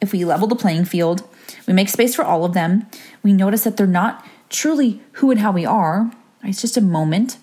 if 0.01 0.13
we 0.13 0.25
level 0.25 0.49
the 0.49 0.57
playing 0.57 0.87
field, 0.87 1.23
we 1.67 1.75
make 1.75 1.89
space 1.89 2.15
for 2.15 2.25
all 2.25 2.45
of 2.45 2.55
them, 2.55 2.87
we 3.23 3.33
notice 3.33 3.65
that 3.65 3.77
they're 3.77 3.87
not 3.87 4.25
truly 4.49 5.01
who 5.13 5.31
and 5.31 5.41
how 5.41 5.53
we 5.53 5.67
are. 5.67 6.11
It's 6.43 6.61
just 6.61 6.77
a 6.77 6.83
moment, 6.83 7.39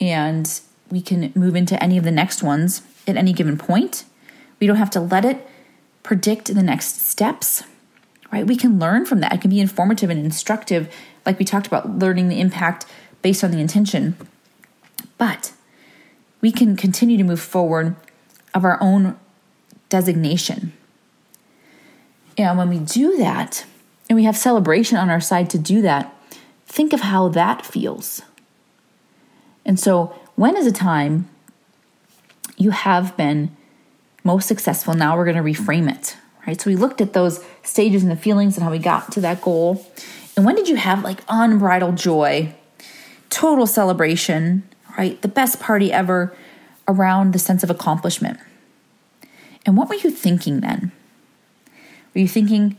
and 0.00 0.60
we 0.90 1.00
can 1.00 1.32
move 1.34 1.56
into 1.56 1.82
any 1.82 1.98
of 1.98 2.04
the 2.04 2.10
next 2.10 2.42
ones 2.42 2.82
at 3.06 3.16
any 3.16 3.32
given 3.32 3.58
point. 3.58 4.04
We 4.60 4.66
don't 4.66 4.76
have 4.76 4.90
to 4.90 5.00
let 5.00 5.24
it 5.24 5.46
predict 6.02 6.54
the 6.54 6.62
next 6.62 7.06
steps, 7.06 7.62
right? 8.32 8.46
We 8.46 8.56
can 8.56 8.78
learn 8.78 9.06
from 9.06 9.20
that. 9.20 9.32
It 9.32 9.40
can 9.40 9.50
be 9.50 9.60
informative 9.60 10.10
and 10.10 10.24
instructive, 10.24 10.92
like 11.24 11.38
we 11.38 11.44
talked 11.44 11.66
about, 11.66 11.98
learning 11.98 12.28
the 12.28 12.40
impact 12.40 12.86
based 13.22 13.42
on 13.42 13.50
the 13.50 13.60
intention. 13.60 14.16
But 15.16 15.52
we 16.40 16.52
can 16.52 16.76
continue 16.76 17.16
to 17.16 17.24
move 17.24 17.40
forward 17.40 17.96
of 18.54 18.64
our 18.64 18.80
own 18.80 19.18
designation. 19.88 20.72
And 22.36 22.56
when 22.56 22.68
we 22.68 22.78
do 22.78 23.16
that, 23.16 23.64
and 24.08 24.16
we 24.16 24.24
have 24.24 24.36
celebration 24.36 24.96
on 24.96 25.10
our 25.10 25.20
side 25.20 25.50
to 25.50 25.58
do 25.58 25.82
that, 25.82 26.14
think 26.66 26.92
of 26.92 27.00
how 27.00 27.28
that 27.28 27.66
feels. 27.66 28.22
And 29.64 29.78
so, 29.78 30.18
when 30.36 30.56
is 30.56 30.66
a 30.66 30.72
time 30.72 31.28
you 32.56 32.70
have 32.70 33.16
been 33.16 33.54
most 34.24 34.46
successful? 34.46 34.94
Now 34.94 35.16
we're 35.16 35.30
going 35.30 35.36
to 35.36 35.42
reframe 35.42 35.90
it, 35.90 36.16
right? 36.48 36.58
So, 36.58 36.70
we 36.70 36.76
looked 36.76 37.02
at 37.02 37.12
those 37.12 37.44
stages 37.62 38.02
and 38.02 38.10
the 38.10 38.16
feelings 38.16 38.56
and 38.56 38.64
how 38.64 38.70
we 38.70 38.78
got 38.78 39.12
to 39.12 39.20
that 39.20 39.42
goal. 39.42 39.86
And 40.34 40.46
when 40.46 40.54
did 40.54 40.66
you 40.66 40.76
have 40.76 41.04
like 41.04 41.20
unbridled 41.28 41.96
joy, 41.96 42.54
total 43.28 43.66
celebration, 43.66 44.66
right? 44.96 45.20
The 45.20 45.28
best 45.28 45.60
party 45.60 45.92
ever 45.92 46.34
around 46.88 47.34
the 47.34 47.38
sense 47.38 47.62
of 47.62 47.68
accomplishment. 47.68 48.38
And 49.66 49.76
what 49.76 49.90
were 49.90 49.96
you 49.96 50.10
thinking 50.10 50.60
then? 50.60 50.90
Were 52.14 52.22
you 52.22 52.28
thinking, 52.28 52.78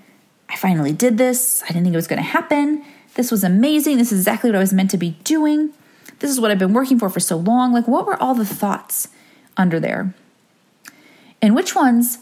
I 0.49 0.55
finally 0.55 0.91
did 0.91 1.19
this. 1.19 1.61
I 1.63 1.67
didn't 1.67 1.83
think 1.83 1.93
it 1.93 1.97
was 1.97 2.07
going 2.07 2.21
to 2.21 2.27
happen. 2.27 2.83
This 3.13 3.29
was 3.29 3.43
amazing. 3.43 3.97
This 3.97 4.11
is 4.11 4.21
exactly 4.21 4.49
what 4.49 4.55
I 4.55 4.59
was 4.59 4.73
meant 4.73 4.89
to 4.91 4.97
be 4.97 5.11
doing. 5.23 5.73
This 6.19 6.31
is 6.31 6.39
what 6.39 6.49
I've 6.49 6.57
been 6.57 6.73
working 6.73 6.97
for 6.97 7.07
for 7.07 7.19
so 7.19 7.37
long. 7.37 7.71
Like, 7.71 7.87
what 7.87 8.07
were 8.07 8.19
all 8.19 8.33
the 8.33 8.45
thoughts 8.45 9.09
under 9.57 9.79
there? 9.79 10.15
And 11.39 11.55
which 11.55 11.75
ones 11.75 12.17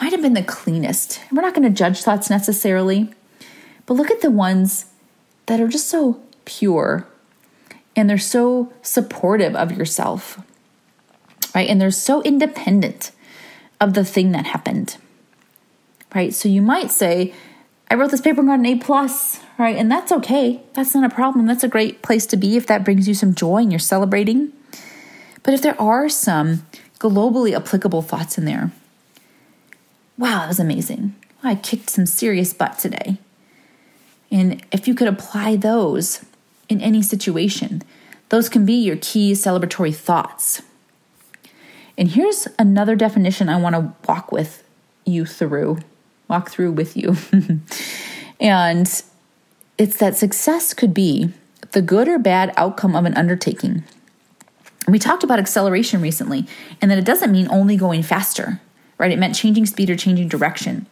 might 0.00 0.12
have 0.12 0.22
been 0.22 0.34
the 0.34 0.42
cleanest? 0.42 1.20
We're 1.30 1.42
not 1.42 1.54
going 1.54 1.68
to 1.68 1.76
judge 1.76 2.02
thoughts 2.02 2.30
necessarily, 2.30 3.12
but 3.86 3.94
look 3.94 4.10
at 4.10 4.22
the 4.22 4.30
ones 4.30 4.86
that 5.46 5.60
are 5.60 5.68
just 5.68 5.88
so 5.88 6.22
pure 6.44 7.06
and 7.94 8.08
they're 8.08 8.18
so 8.18 8.72
supportive 8.82 9.54
of 9.54 9.72
yourself, 9.72 10.40
right? 11.54 11.68
And 11.68 11.80
they're 11.80 11.90
so 11.90 12.22
independent 12.22 13.10
of 13.80 13.94
the 13.94 14.04
thing 14.04 14.32
that 14.32 14.46
happened, 14.46 14.96
right? 16.14 16.32
So 16.32 16.48
you 16.48 16.62
might 16.62 16.90
say, 16.90 17.34
I 17.90 17.94
wrote 17.94 18.10
this 18.10 18.20
paper 18.20 18.40
and 18.40 18.48
got 18.48 18.60
an 18.60 18.66
A 18.66 18.76
plus, 18.76 19.40
right? 19.58 19.76
And 19.76 19.90
that's 19.90 20.12
okay. 20.12 20.62
That's 20.74 20.94
not 20.94 21.10
a 21.10 21.14
problem. 21.14 21.46
That's 21.46 21.64
a 21.64 21.68
great 21.68 22.02
place 22.02 22.24
to 22.26 22.36
be 22.36 22.56
if 22.56 22.66
that 22.68 22.84
brings 22.84 23.08
you 23.08 23.14
some 23.14 23.34
joy 23.34 23.58
and 23.58 23.72
you're 23.72 23.78
celebrating. 23.78 24.52
But 25.42 25.54
if 25.54 25.62
there 25.62 25.80
are 25.80 26.08
some 26.08 26.64
globally 26.98 27.56
applicable 27.56 28.02
thoughts 28.02 28.38
in 28.38 28.44
there, 28.44 28.70
wow, 30.20 30.40
that 30.40 30.48
was 30.48 30.60
amazing. 30.60 31.16
I 31.42 31.56
kicked 31.56 31.90
some 31.90 32.06
serious 32.06 32.52
butt 32.52 32.78
today. 32.78 33.18
And 34.30 34.62
if 34.70 34.86
you 34.86 34.94
could 34.94 35.08
apply 35.08 35.56
those 35.56 36.24
in 36.68 36.80
any 36.80 37.02
situation, 37.02 37.82
those 38.28 38.48
can 38.48 38.64
be 38.64 38.74
your 38.74 38.96
key 38.96 39.32
celebratory 39.32 39.94
thoughts. 39.94 40.62
And 41.98 42.08
here's 42.08 42.46
another 42.58 42.94
definition 42.94 43.48
I 43.48 43.60
want 43.60 43.74
to 43.74 43.92
walk 44.06 44.30
with 44.30 44.62
you 45.04 45.26
through 45.26 45.78
walk 46.30 46.48
through 46.48 46.70
with 46.70 46.96
you. 46.96 47.16
and 48.40 49.02
it's 49.76 49.96
that 49.96 50.16
success 50.16 50.72
could 50.72 50.94
be 50.94 51.32
the 51.72 51.82
good 51.82 52.08
or 52.08 52.18
bad 52.18 52.54
outcome 52.56 52.94
of 52.94 53.04
an 53.04 53.14
undertaking. 53.14 53.82
we 54.86 54.98
talked 54.98 55.24
about 55.24 55.38
acceleration 55.38 56.00
recently, 56.00 56.46
and 56.80 56.90
that 56.90 56.98
it 56.98 57.04
doesn't 57.04 57.32
mean 57.32 57.48
only 57.50 57.76
going 57.76 58.02
faster, 58.02 58.60
right? 59.00 59.10
It 59.10 59.18
meant 59.18 59.34
changing 59.34 59.64
speed 59.64 59.88
or 59.88 59.96
changing 59.96 60.28
direction. 60.28 60.86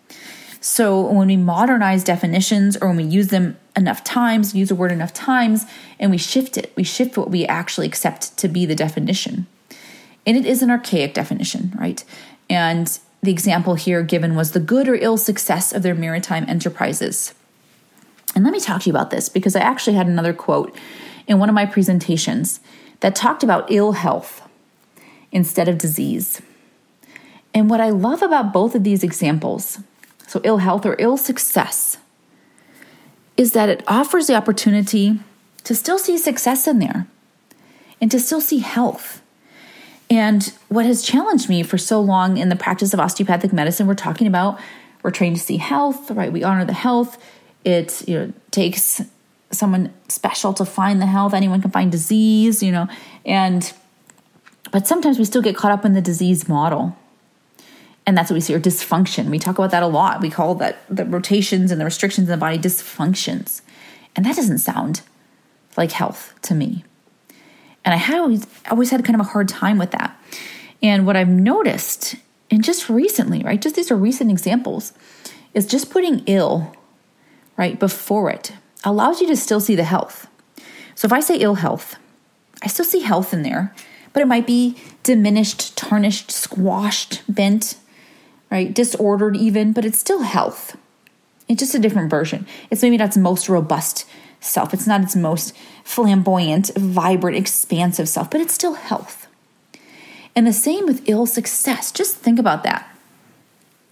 So 0.60 1.00
when 1.00 1.28
we 1.28 1.36
modernize 1.36 2.02
definitions 2.02 2.76
or 2.78 2.88
when 2.88 2.96
we 2.96 3.04
use 3.04 3.28
them 3.28 3.58
enough 3.76 4.02
times, 4.02 4.54
use 4.54 4.70
a 4.70 4.74
word 4.74 4.90
enough 4.90 5.12
times, 5.12 5.66
and 6.00 6.10
we 6.10 6.16
shift 6.16 6.56
it, 6.56 6.72
we 6.74 6.82
shift 6.82 7.18
what 7.18 7.30
we 7.30 7.46
actually 7.46 7.86
accept 7.86 8.36
to 8.38 8.48
be 8.48 8.64
the 8.64 8.74
definition. 8.74 9.46
And 10.26 10.36
it 10.36 10.46
is 10.46 10.62
an 10.62 10.70
archaic 10.70 11.12
definition, 11.12 11.76
right? 11.78 12.02
And 12.48 12.98
the 13.22 13.30
example 13.30 13.74
here 13.74 14.02
given 14.02 14.34
was 14.34 14.52
the 14.52 14.60
good 14.60 14.88
or 14.88 14.94
ill 14.94 15.18
success 15.18 15.72
of 15.72 15.82
their 15.82 15.94
maritime 15.94 16.46
enterprises. 16.48 17.34
And 18.34 18.42
let 18.42 18.52
me 18.52 18.60
talk 18.60 18.82
to 18.82 18.86
you 18.88 18.92
about 18.92 19.10
this 19.10 19.28
because 19.28 19.54
I 19.54 19.60
actually 19.60 19.96
had 19.96 20.06
another 20.06 20.32
quote 20.32 20.74
in 21.26 21.38
one 21.38 21.48
of 21.50 21.54
my 21.54 21.66
presentations 21.66 22.60
that 23.00 23.14
talked 23.14 23.42
about 23.42 23.70
ill 23.70 23.92
health 23.92 24.42
instead 25.30 25.68
of 25.68 25.76
disease. 25.76 26.40
And 27.58 27.68
what 27.68 27.80
I 27.80 27.90
love 27.90 28.22
about 28.22 28.52
both 28.52 28.74
of 28.74 28.84
these 28.84 29.02
examples, 29.02 29.80
so 30.26 30.40
ill 30.44 30.58
health 30.58 30.86
or 30.86 30.94
ill 30.98 31.16
success, 31.16 31.98
is 33.36 33.52
that 33.52 33.68
it 33.68 33.82
offers 33.86 34.28
the 34.28 34.34
opportunity 34.34 35.18
to 35.64 35.74
still 35.74 35.98
see 35.98 36.16
success 36.16 36.66
in 36.66 36.78
there 36.78 37.06
and 38.00 38.10
to 38.10 38.20
still 38.20 38.40
see 38.40 38.58
health 38.60 39.20
and 40.10 40.52
what 40.68 40.86
has 40.86 41.02
challenged 41.02 41.48
me 41.48 41.62
for 41.62 41.76
so 41.76 42.00
long 42.00 42.38
in 42.38 42.48
the 42.48 42.56
practice 42.56 42.94
of 42.94 43.00
osteopathic 43.00 43.52
medicine, 43.52 43.86
we're 43.86 43.94
talking 43.94 44.26
about 44.26 44.58
we're 45.02 45.10
trained 45.10 45.36
to 45.36 45.42
see 45.42 45.58
health, 45.58 46.10
right? 46.10 46.32
We 46.32 46.42
honor 46.42 46.64
the 46.64 46.72
health. 46.72 47.22
It 47.64 48.06
you 48.08 48.18
know 48.18 48.32
takes 48.50 49.02
someone 49.50 49.92
special 50.08 50.52
to 50.54 50.64
find 50.64 51.00
the 51.00 51.06
health. 51.06 51.34
Anyone 51.34 51.60
can 51.60 51.70
find 51.70 51.92
disease, 51.92 52.62
you 52.62 52.72
know, 52.72 52.88
and 53.24 53.70
but 54.72 54.86
sometimes 54.86 55.18
we 55.18 55.24
still 55.24 55.42
get 55.42 55.56
caught 55.56 55.72
up 55.72 55.84
in 55.84 55.92
the 55.92 56.00
disease 56.00 56.48
model. 56.48 56.96
And 58.08 58.16
that's 58.16 58.30
what 58.30 58.36
we 58.36 58.40
see, 58.40 58.54
or 58.54 58.58
dysfunction. 58.58 59.28
We 59.28 59.38
talk 59.38 59.58
about 59.58 59.70
that 59.72 59.82
a 59.82 59.86
lot. 59.86 60.22
We 60.22 60.30
call 60.30 60.54
that 60.54 60.78
the 60.88 61.04
rotations 61.04 61.70
and 61.70 61.78
the 61.78 61.84
restrictions 61.84 62.26
in 62.26 62.30
the 62.30 62.38
body 62.38 62.56
dysfunctions. 62.56 63.60
And 64.16 64.24
that 64.24 64.34
doesn't 64.34 64.60
sound 64.60 65.02
like 65.76 65.92
health 65.92 66.32
to 66.40 66.54
me. 66.54 66.86
And 67.84 67.92
I 67.92 67.98
had 67.98 68.18
always 68.18 68.46
always 68.70 68.88
had 68.88 69.04
kind 69.04 69.14
of 69.14 69.26
a 69.26 69.28
hard 69.28 69.46
time 69.46 69.76
with 69.76 69.90
that. 69.90 70.18
And 70.82 71.04
what 71.04 71.16
I've 71.16 71.28
noticed, 71.28 72.14
and 72.50 72.64
just 72.64 72.88
recently, 72.88 73.42
right, 73.42 73.60
just 73.60 73.74
these 73.76 73.90
are 73.90 73.96
recent 73.96 74.30
examples, 74.30 74.94
is 75.52 75.66
just 75.66 75.90
putting 75.90 76.20
ill 76.20 76.74
right 77.58 77.78
before 77.78 78.30
it 78.30 78.54
allows 78.84 79.20
you 79.20 79.26
to 79.26 79.36
still 79.36 79.60
see 79.60 79.76
the 79.76 79.84
health. 79.84 80.28
So 80.94 81.04
if 81.04 81.12
I 81.12 81.20
say 81.20 81.36
ill 81.36 81.56
health, 81.56 81.96
I 82.62 82.68
still 82.68 82.86
see 82.86 83.00
health 83.00 83.34
in 83.34 83.42
there, 83.42 83.74
but 84.14 84.22
it 84.22 84.26
might 84.26 84.46
be 84.46 84.78
diminished, 85.02 85.76
tarnished, 85.76 86.30
squashed, 86.30 87.22
bent, 87.28 87.76
right, 88.50 88.72
disordered 88.72 89.36
even, 89.36 89.72
but 89.72 89.84
it's 89.84 89.98
still 89.98 90.22
health. 90.22 90.76
It's 91.48 91.60
just 91.60 91.74
a 91.74 91.78
different 91.78 92.10
version. 92.10 92.46
It's 92.70 92.82
maybe 92.82 92.96
not 92.96 93.08
its 93.08 93.16
most 93.16 93.48
robust 93.48 94.04
self. 94.40 94.72
It's 94.74 94.86
not 94.86 95.02
its 95.02 95.16
most 95.16 95.54
flamboyant, 95.84 96.70
vibrant, 96.76 97.36
expansive 97.36 98.08
self, 98.08 98.30
but 98.30 98.40
it's 98.40 98.54
still 98.54 98.74
health. 98.74 99.26
And 100.36 100.46
the 100.46 100.52
same 100.52 100.86
with 100.86 101.08
ill 101.08 101.26
success. 101.26 101.90
Just 101.90 102.16
think 102.16 102.38
about 102.38 102.62
that 102.64 102.88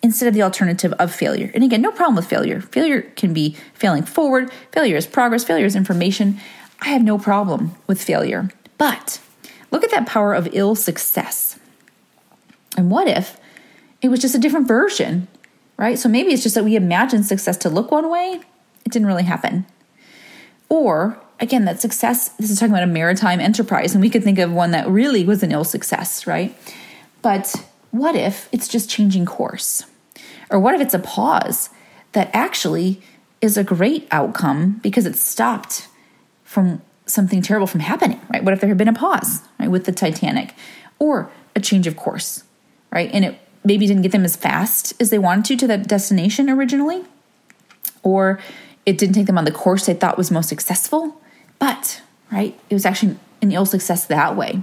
instead 0.03 0.29
of 0.29 0.35
the 0.35 0.43
alternative 0.43 0.93
of 0.95 1.13
failure. 1.13 1.51
And 1.55 1.65
again, 1.65 1.83
no 1.83 1.91
problem 1.91 2.15
with 2.15 2.27
failure. 2.27 2.61
Failure 2.61 3.03
can 3.03 3.33
be 3.33 3.57
failing 3.75 4.05
forward, 4.05 4.53
failure 4.71 4.97
is 4.97 5.07
progress, 5.07 5.43
failure 5.43 5.67
is 5.67 5.75
information. 5.75 6.39
I 6.81 6.91
have 6.91 7.03
no 7.03 7.19
problem 7.19 7.75
with 7.87 8.03
failure. 8.03 8.51
But 8.79 9.21
look 9.71 9.83
at 9.83 9.91
that 9.91 10.07
power 10.07 10.35
of 10.35 10.49
ill 10.53 10.75
success. 10.75 11.59
And 12.77 12.91
what 12.91 13.09
if 13.09 13.39
it 14.07 14.09
was 14.09 14.21
just 14.21 14.37
a 14.37 14.39
different 14.39 14.69
version, 14.69 15.27
right? 15.77 15.99
So 15.99 16.09
maybe 16.09 16.33
it's 16.33 16.45
just 16.45 16.55
that 16.55 16.63
we 16.63 16.77
imagined 16.77 17.27
success 17.27 17.57
to 17.59 17.69
look 17.69 17.91
one 17.91 18.09
way, 18.09 18.41
it 18.85 18.93
didn't 18.93 19.07
really 19.09 19.25
happen. 19.25 19.67
Or 20.69 21.19
again, 21.41 21.65
that 21.65 21.81
success, 21.81 22.29
this 22.39 22.49
is 22.49 22.61
talking 22.61 22.73
about 22.73 22.85
a 22.85 22.87
maritime 22.87 23.41
enterprise, 23.41 23.95
and 23.95 24.01
we 24.01 24.09
could 24.09 24.23
think 24.23 24.39
of 24.39 24.53
one 24.53 24.71
that 24.71 24.89
really 24.89 25.25
was 25.25 25.43
an 25.43 25.51
ill 25.51 25.65
success, 25.65 26.25
right? 26.25 26.57
But 27.21 27.53
what 27.91 28.15
if 28.15 28.49
it's 28.53 28.69
just 28.69 28.89
changing 28.89 29.27
course? 29.27 29.83
Or 30.51 30.61
what 30.61 30.77
if 30.77 30.81
it's 30.81 30.95
a 30.95 31.01
pause 31.01 31.71
that 32.13 32.31
actually 32.33 33.03
is 33.41 33.57
a 33.57 33.65
great 33.65 34.07
outcome 34.13 34.79
because 34.85 35.05
it 35.05 35.17
stopped 35.17 35.89
from 36.45 36.81
something 37.07 37.43
terrible 37.43 37.67
from 37.67 37.81
happening, 37.81 38.21
right? 38.33 38.45
What 38.45 38.55
if 38.55 38.61
there 38.61 38.69
had 38.69 38.79
been 38.79 38.87
a 38.87 38.93
pause, 38.93 39.43
right, 39.59 39.69
with 39.69 39.85
the 39.85 39.91
Titanic 39.91 40.55
or 41.01 41.29
a 41.57 41.61
change 41.61 41.89
of 41.89 41.97
course, 41.97 42.45
right? 42.93 43.11
And 43.13 43.25
it 43.25 43.39
maybe 43.67 43.87
didn't 43.87 44.03
get 44.03 44.13
them 44.13 44.25
as 44.25 44.37
fast 44.37 44.95
as 45.01 45.11
they 45.11 45.19
wanted 45.19 45.45
to 45.45 45.57
to 45.57 45.67
that 45.67 45.89
destination 45.89 46.49
originally, 46.49 47.05
or 48.03 48.39
it 48.87 48.97
didn't 48.97 49.17
take 49.17 49.27
them 49.27 49.37
on 49.37 49.45
the 49.45 49.51
course 49.51 49.87
they 49.87 49.95
thought 49.95 50.17
was 50.17 50.31
most 50.31 50.49
successful, 50.49 51.21
but, 51.59 52.01
right, 52.31 52.59
it 52.71 52.75
was 52.75 52.87
actually 52.87 53.17
an 53.43 53.51
ill 53.51 53.67
success 53.67 54.07
that 54.07 54.37
way. 54.37 54.63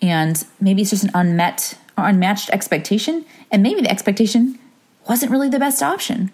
And 0.00 0.44
maybe 0.60 0.82
it's 0.82 0.90
just 0.90 1.04
an 1.04 1.10
unmet 1.14 1.76
or 1.98 2.08
unmatched 2.08 2.50
expectation, 2.50 3.24
and 3.50 3.62
maybe 3.62 3.80
the 3.80 3.90
expectation 3.90 4.58
wasn't 5.08 5.32
really 5.32 5.48
the 5.48 5.58
best 5.58 5.82
option. 5.82 6.30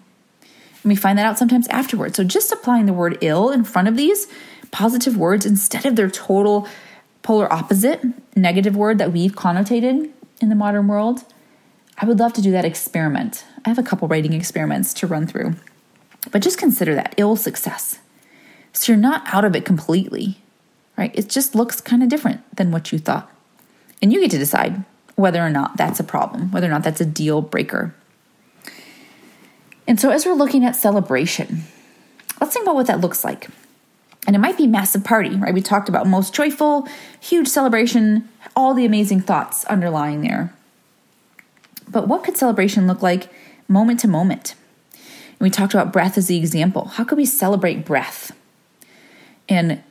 And 0.83 0.89
we 0.91 0.95
find 0.95 1.17
that 1.17 1.25
out 1.25 1.39
sometimes 1.39 1.67
afterwards. 1.69 2.17
So 2.17 2.23
just 2.23 2.51
applying 2.51 2.85
the 2.85 2.93
word 2.93 3.17
ill 3.21 3.49
in 3.49 3.63
front 3.63 3.87
of 3.87 3.97
these 3.97 4.27
positive 4.71 5.17
words 5.17 5.45
instead 5.45 5.85
of 5.85 5.95
their 5.95 6.09
total 6.09 6.67
polar 7.23 7.51
opposite 7.51 8.01
negative 8.35 8.75
word 8.75 8.99
that 8.99 9.11
we've 9.11 9.35
connotated 9.35 10.11
in 10.39 10.49
the 10.49 10.55
modern 10.55 10.87
world, 10.87 11.25
I 11.99 12.05
would 12.05 12.19
love 12.19 12.33
to 12.33 12.41
do 12.41 12.51
that 12.51 12.63
experiment. 12.63 13.43
I 13.65 13.69
have 13.69 13.77
a 13.77 13.83
couple 13.83 14.07
writing 14.07 14.31
experiments 14.31 14.93
to 14.95 15.07
run 15.07 15.27
through. 15.27 15.55
But 16.31 16.41
just 16.41 16.57
consider 16.57 16.95
that 16.95 17.13
ill 17.17 17.35
success. 17.35 17.99
So 18.71 18.91
you're 18.91 19.01
not 19.01 19.23
out 19.33 19.45
of 19.45 19.55
it 19.55 19.65
completely, 19.65 20.39
right? 20.97 21.11
It 21.13 21.29
just 21.29 21.55
looks 21.55 21.81
kind 21.81 22.01
of 22.01 22.09
different 22.09 22.55
than 22.55 22.71
what 22.71 22.91
you 22.91 22.99
thought. 22.99 23.29
And 24.01 24.13
you 24.13 24.21
get 24.21 24.31
to 24.31 24.37
decide 24.37 24.85
whether 25.15 25.45
or 25.45 25.49
not 25.49 25.75
that's 25.75 25.99
a 25.99 26.03
problem, 26.03 26.51
whether 26.51 26.67
or 26.67 26.71
not 26.71 26.83
that's 26.83 27.01
a 27.01 27.05
deal 27.05 27.41
breaker. 27.41 27.93
And 29.85 29.99
so, 29.99 30.11
as 30.11 30.25
we're 30.25 30.33
looking 30.33 30.63
at 30.63 30.75
celebration, 30.75 31.63
let's 32.39 32.53
think 32.53 32.63
about 32.63 32.75
what 32.75 32.87
that 32.87 33.01
looks 33.01 33.25
like. 33.25 33.49
And 34.27 34.35
it 34.35 34.39
might 34.39 34.57
be 34.57 34.67
massive 34.67 35.03
party, 35.03 35.35
right? 35.35 35.53
We 35.53 35.61
talked 35.61 35.89
about 35.89 36.07
most 36.07 36.33
joyful, 36.33 36.87
huge 37.19 37.47
celebration, 37.47 38.29
all 38.55 38.73
the 38.73 38.85
amazing 38.85 39.21
thoughts 39.21 39.65
underlying 39.65 40.21
there. 40.21 40.53
But 41.89 42.07
what 42.07 42.23
could 42.23 42.37
celebration 42.37 42.87
look 42.87 43.01
like 43.01 43.29
moment 43.67 43.99
to 44.01 44.07
moment? 44.07 44.55
And 44.93 45.39
we 45.39 45.49
talked 45.49 45.73
about 45.73 45.93
breath 45.93 46.17
as 46.17 46.27
the 46.27 46.37
example. 46.37 46.85
How 46.85 47.03
could 47.03 47.17
we 47.17 47.25
celebrate 47.25 47.85
breath? 47.85 48.31
And 49.47 49.81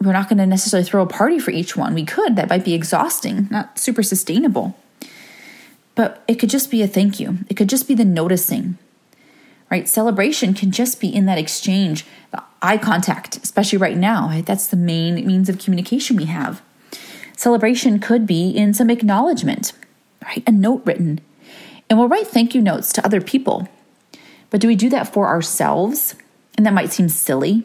we're 0.00 0.12
not 0.12 0.28
going 0.28 0.38
to 0.38 0.46
necessarily 0.46 0.88
throw 0.88 1.02
a 1.02 1.06
party 1.06 1.38
for 1.38 1.50
each 1.50 1.76
one. 1.76 1.94
We 1.94 2.04
could, 2.04 2.36
that 2.36 2.48
might 2.48 2.64
be 2.64 2.74
exhausting, 2.74 3.48
not 3.50 3.78
super 3.78 4.02
sustainable. 4.02 4.76
But 5.94 6.22
it 6.28 6.36
could 6.36 6.50
just 6.50 6.70
be 6.70 6.82
a 6.82 6.86
thank 6.86 7.18
you. 7.18 7.38
It 7.48 7.54
could 7.54 7.68
just 7.68 7.88
be 7.88 7.94
the 7.94 8.04
noticing, 8.04 8.78
right? 9.70 9.88
Celebration 9.88 10.54
can 10.54 10.70
just 10.70 11.00
be 11.00 11.12
in 11.12 11.26
that 11.26 11.38
exchange, 11.38 12.06
the 12.30 12.42
eye 12.62 12.78
contact, 12.78 13.38
especially 13.42 13.78
right 13.78 13.96
now. 13.96 14.28
Right? 14.28 14.46
That's 14.46 14.68
the 14.68 14.76
main 14.76 15.26
means 15.26 15.48
of 15.48 15.58
communication 15.58 16.16
we 16.16 16.26
have. 16.26 16.62
Celebration 17.36 17.98
could 17.98 18.26
be 18.26 18.50
in 18.50 18.74
some 18.74 18.90
acknowledgement, 18.90 19.72
right? 20.24 20.44
A 20.46 20.52
note 20.52 20.82
written. 20.84 21.20
And 21.88 21.98
we'll 21.98 22.08
write 22.08 22.26
thank 22.26 22.54
you 22.54 22.62
notes 22.62 22.92
to 22.92 23.04
other 23.04 23.20
people. 23.20 23.68
But 24.50 24.60
do 24.60 24.68
we 24.68 24.76
do 24.76 24.88
that 24.90 25.12
for 25.12 25.26
ourselves? 25.26 26.14
And 26.56 26.66
that 26.66 26.74
might 26.74 26.92
seem 26.92 27.08
silly. 27.08 27.64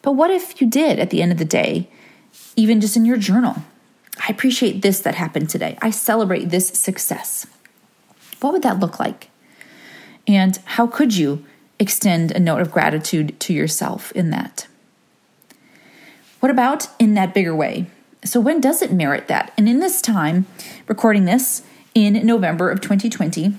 But 0.00 0.12
what 0.12 0.30
if 0.30 0.60
you 0.60 0.66
did 0.68 0.98
at 0.98 1.10
the 1.10 1.22
end 1.22 1.32
of 1.32 1.38
the 1.38 1.44
day, 1.44 1.88
even 2.56 2.80
just 2.80 2.96
in 2.96 3.04
your 3.04 3.16
journal? 3.16 3.56
I 4.18 4.30
appreciate 4.30 4.82
this 4.82 5.00
that 5.00 5.14
happened 5.14 5.48
today. 5.48 5.78
I 5.80 5.90
celebrate 5.90 6.50
this 6.50 6.68
success. 6.68 7.46
What 8.40 8.52
would 8.52 8.62
that 8.62 8.80
look 8.80 9.00
like? 9.00 9.30
And 10.26 10.58
how 10.64 10.86
could 10.86 11.16
you 11.16 11.44
extend 11.78 12.30
a 12.30 12.40
note 12.40 12.60
of 12.60 12.70
gratitude 12.70 13.38
to 13.40 13.52
yourself 13.52 14.12
in 14.12 14.30
that? 14.30 14.66
What 16.40 16.50
about 16.50 16.88
in 16.98 17.14
that 17.14 17.34
bigger 17.34 17.54
way? 17.54 17.86
So, 18.24 18.40
when 18.40 18.60
does 18.60 18.82
it 18.82 18.92
merit 18.92 19.28
that? 19.28 19.52
And 19.56 19.68
in 19.68 19.80
this 19.80 20.00
time, 20.00 20.46
recording 20.86 21.24
this 21.24 21.62
in 21.94 22.24
November 22.26 22.70
of 22.70 22.80
2020, 22.80 23.54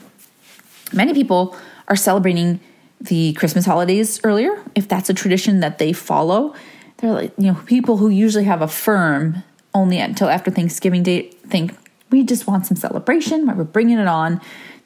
many 0.91 1.13
people 1.13 1.55
are 1.87 1.95
celebrating 1.95 2.59
the 3.01 3.33
Christmas 3.33 3.65
holidays 3.65 4.19
earlier, 4.23 4.63
if 4.75 4.87
that's 4.87 5.09
a 5.09 5.13
tradition 5.13 5.59
that 5.59 5.77
they 5.77 5.93
follow. 5.93 6.53
They're 6.97 7.11
like, 7.11 7.33
you 7.37 7.47
know, 7.47 7.59
people 7.65 7.97
who 7.97 8.09
usually 8.09 8.45
have 8.45 8.61
a 8.61 8.67
firm 8.67 9.43
only 9.73 9.99
until 9.99 10.29
after 10.29 10.51
Thanksgiving 10.51 11.03
Day 11.03 11.29
think 11.47 11.75
we 12.09 12.23
just 12.23 12.47
want 12.47 12.65
some 12.65 12.77
celebration? 12.77 13.45
We're 13.57 13.63
bringing 13.63 13.97
it 13.97 14.07
on. 14.07 14.39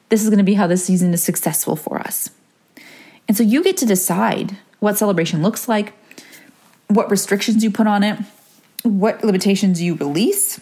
This 0.08 0.22
is 0.22 0.30
going 0.30 0.38
to 0.38 0.44
be 0.44 0.54
how 0.54 0.66
this 0.66 0.84
season 0.84 1.12
is 1.12 1.22
successful 1.22 1.76
for 1.76 1.98
us. 2.00 2.30
And 3.28 3.36
so 3.36 3.42
you 3.42 3.62
get 3.62 3.76
to 3.78 3.86
decide 3.86 4.56
what 4.80 4.96
celebration 4.96 5.42
looks 5.42 5.68
like, 5.68 5.92
what 6.88 7.10
restrictions 7.10 7.62
you 7.62 7.70
put 7.70 7.86
on 7.86 8.02
it, 8.02 8.18
what 8.82 9.22
limitations 9.22 9.82
you 9.82 9.94
release, 9.94 10.58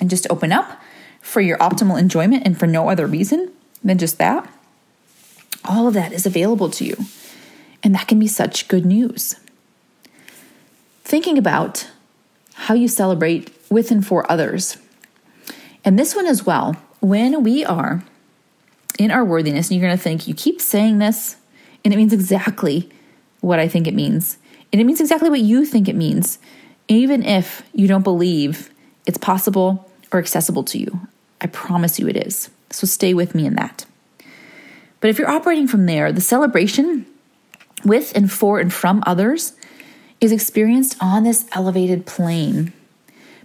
and 0.00 0.10
just 0.10 0.26
open 0.28 0.52
up 0.52 0.80
for 1.26 1.40
your 1.40 1.58
optimal 1.58 1.98
enjoyment 1.98 2.46
and 2.46 2.58
for 2.58 2.68
no 2.68 2.88
other 2.88 3.04
reason 3.04 3.50
than 3.82 3.98
just 3.98 4.16
that. 4.16 4.48
All 5.64 5.88
of 5.88 5.94
that 5.94 6.12
is 6.12 6.24
available 6.24 6.70
to 6.70 6.84
you. 6.84 6.96
And 7.82 7.94
that 7.94 8.06
can 8.06 8.20
be 8.20 8.28
such 8.28 8.68
good 8.68 8.86
news. 8.86 9.34
Thinking 11.02 11.36
about 11.36 11.90
how 12.54 12.74
you 12.74 12.86
celebrate 12.86 13.52
with 13.68 13.90
and 13.90 14.06
for 14.06 14.30
others. 14.30 14.78
And 15.84 15.98
this 15.98 16.14
one 16.14 16.26
as 16.26 16.46
well, 16.46 16.76
when 17.00 17.42
we 17.42 17.64
are 17.64 18.04
in 18.98 19.10
our 19.10 19.24
worthiness, 19.24 19.68
and 19.68 19.78
you're 19.78 19.86
going 19.86 19.98
to 19.98 20.02
think, 20.02 20.28
you 20.28 20.34
keep 20.34 20.60
saying 20.60 20.98
this, 20.98 21.36
and 21.84 21.92
it 21.92 21.96
means 21.96 22.12
exactly 22.12 22.88
what 23.40 23.58
I 23.58 23.66
think 23.66 23.88
it 23.88 23.94
means. 23.94 24.38
And 24.72 24.80
it 24.80 24.84
means 24.84 25.00
exactly 25.00 25.28
what 25.28 25.40
you 25.40 25.66
think 25.66 25.88
it 25.88 25.96
means, 25.96 26.38
even 26.86 27.24
if 27.24 27.62
you 27.74 27.88
don't 27.88 28.04
believe 28.04 28.70
it's 29.06 29.18
possible 29.18 29.90
or 30.12 30.20
accessible 30.20 30.62
to 30.64 30.78
you. 30.78 31.00
I 31.40 31.46
promise 31.46 31.98
you 31.98 32.08
it 32.08 32.16
is. 32.16 32.50
So 32.70 32.86
stay 32.86 33.14
with 33.14 33.34
me 33.34 33.46
in 33.46 33.54
that. 33.54 33.86
But 35.00 35.10
if 35.10 35.18
you're 35.18 35.30
operating 35.30 35.68
from 35.68 35.86
there, 35.86 36.12
the 36.12 36.20
celebration 36.20 37.06
with 37.84 38.16
and 38.16 38.30
for 38.32 38.58
and 38.58 38.72
from 38.72 39.02
others 39.06 39.52
is 40.20 40.32
experienced 40.32 40.96
on 41.00 41.24
this 41.24 41.46
elevated 41.52 42.06
plane. 42.06 42.72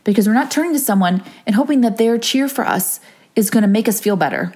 Because 0.04 0.27
we're 0.27 0.34
not 0.34 0.49
turning 0.49 0.73
to 0.73 0.80
someone 0.80 1.23
and 1.45 1.56
hoping 1.56 1.82
that 1.82 1.97
their 1.97 2.17
cheer 2.17 2.47
for 2.47 2.65
us 2.65 2.99
is 3.36 3.49
going 3.49 3.62
to 3.62 3.67
make 3.67 3.88
us 3.88 4.01
feel 4.01 4.15
better, 4.15 4.54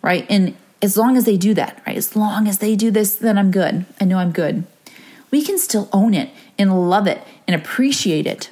right? 0.00 0.26
And 0.28 0.56
as 0.80 0.96
long 0.96 1.16
as 1.16 1.24
they 1.24 1.36
do 1.36 1.54
that, 1.54 1.80
right? 1.86 1.96
As 1.96 2.16
long 2.16 2.48
as 2.48 2.58
they 2.58 2.74
do 2.74 2.90
this, 2.90 3.14
then 3.14 3.38
I'm 3.38 3.50
good. 3.50 3.84
I 4.00 4.04
know 4.04 4.18
I'm 4.18 4.32
good. 4.32 4.64
We 5.30 5.42
can 5.42 5.58
still 5.58 5.88
own 5.92 6.12
it 6.14 6.30
and 6.58 6.90
love 6.90 7.06
it 7.06 7.22
and 7.46 7.54
appreciate 7.54 8.26
it, 8.26 8.50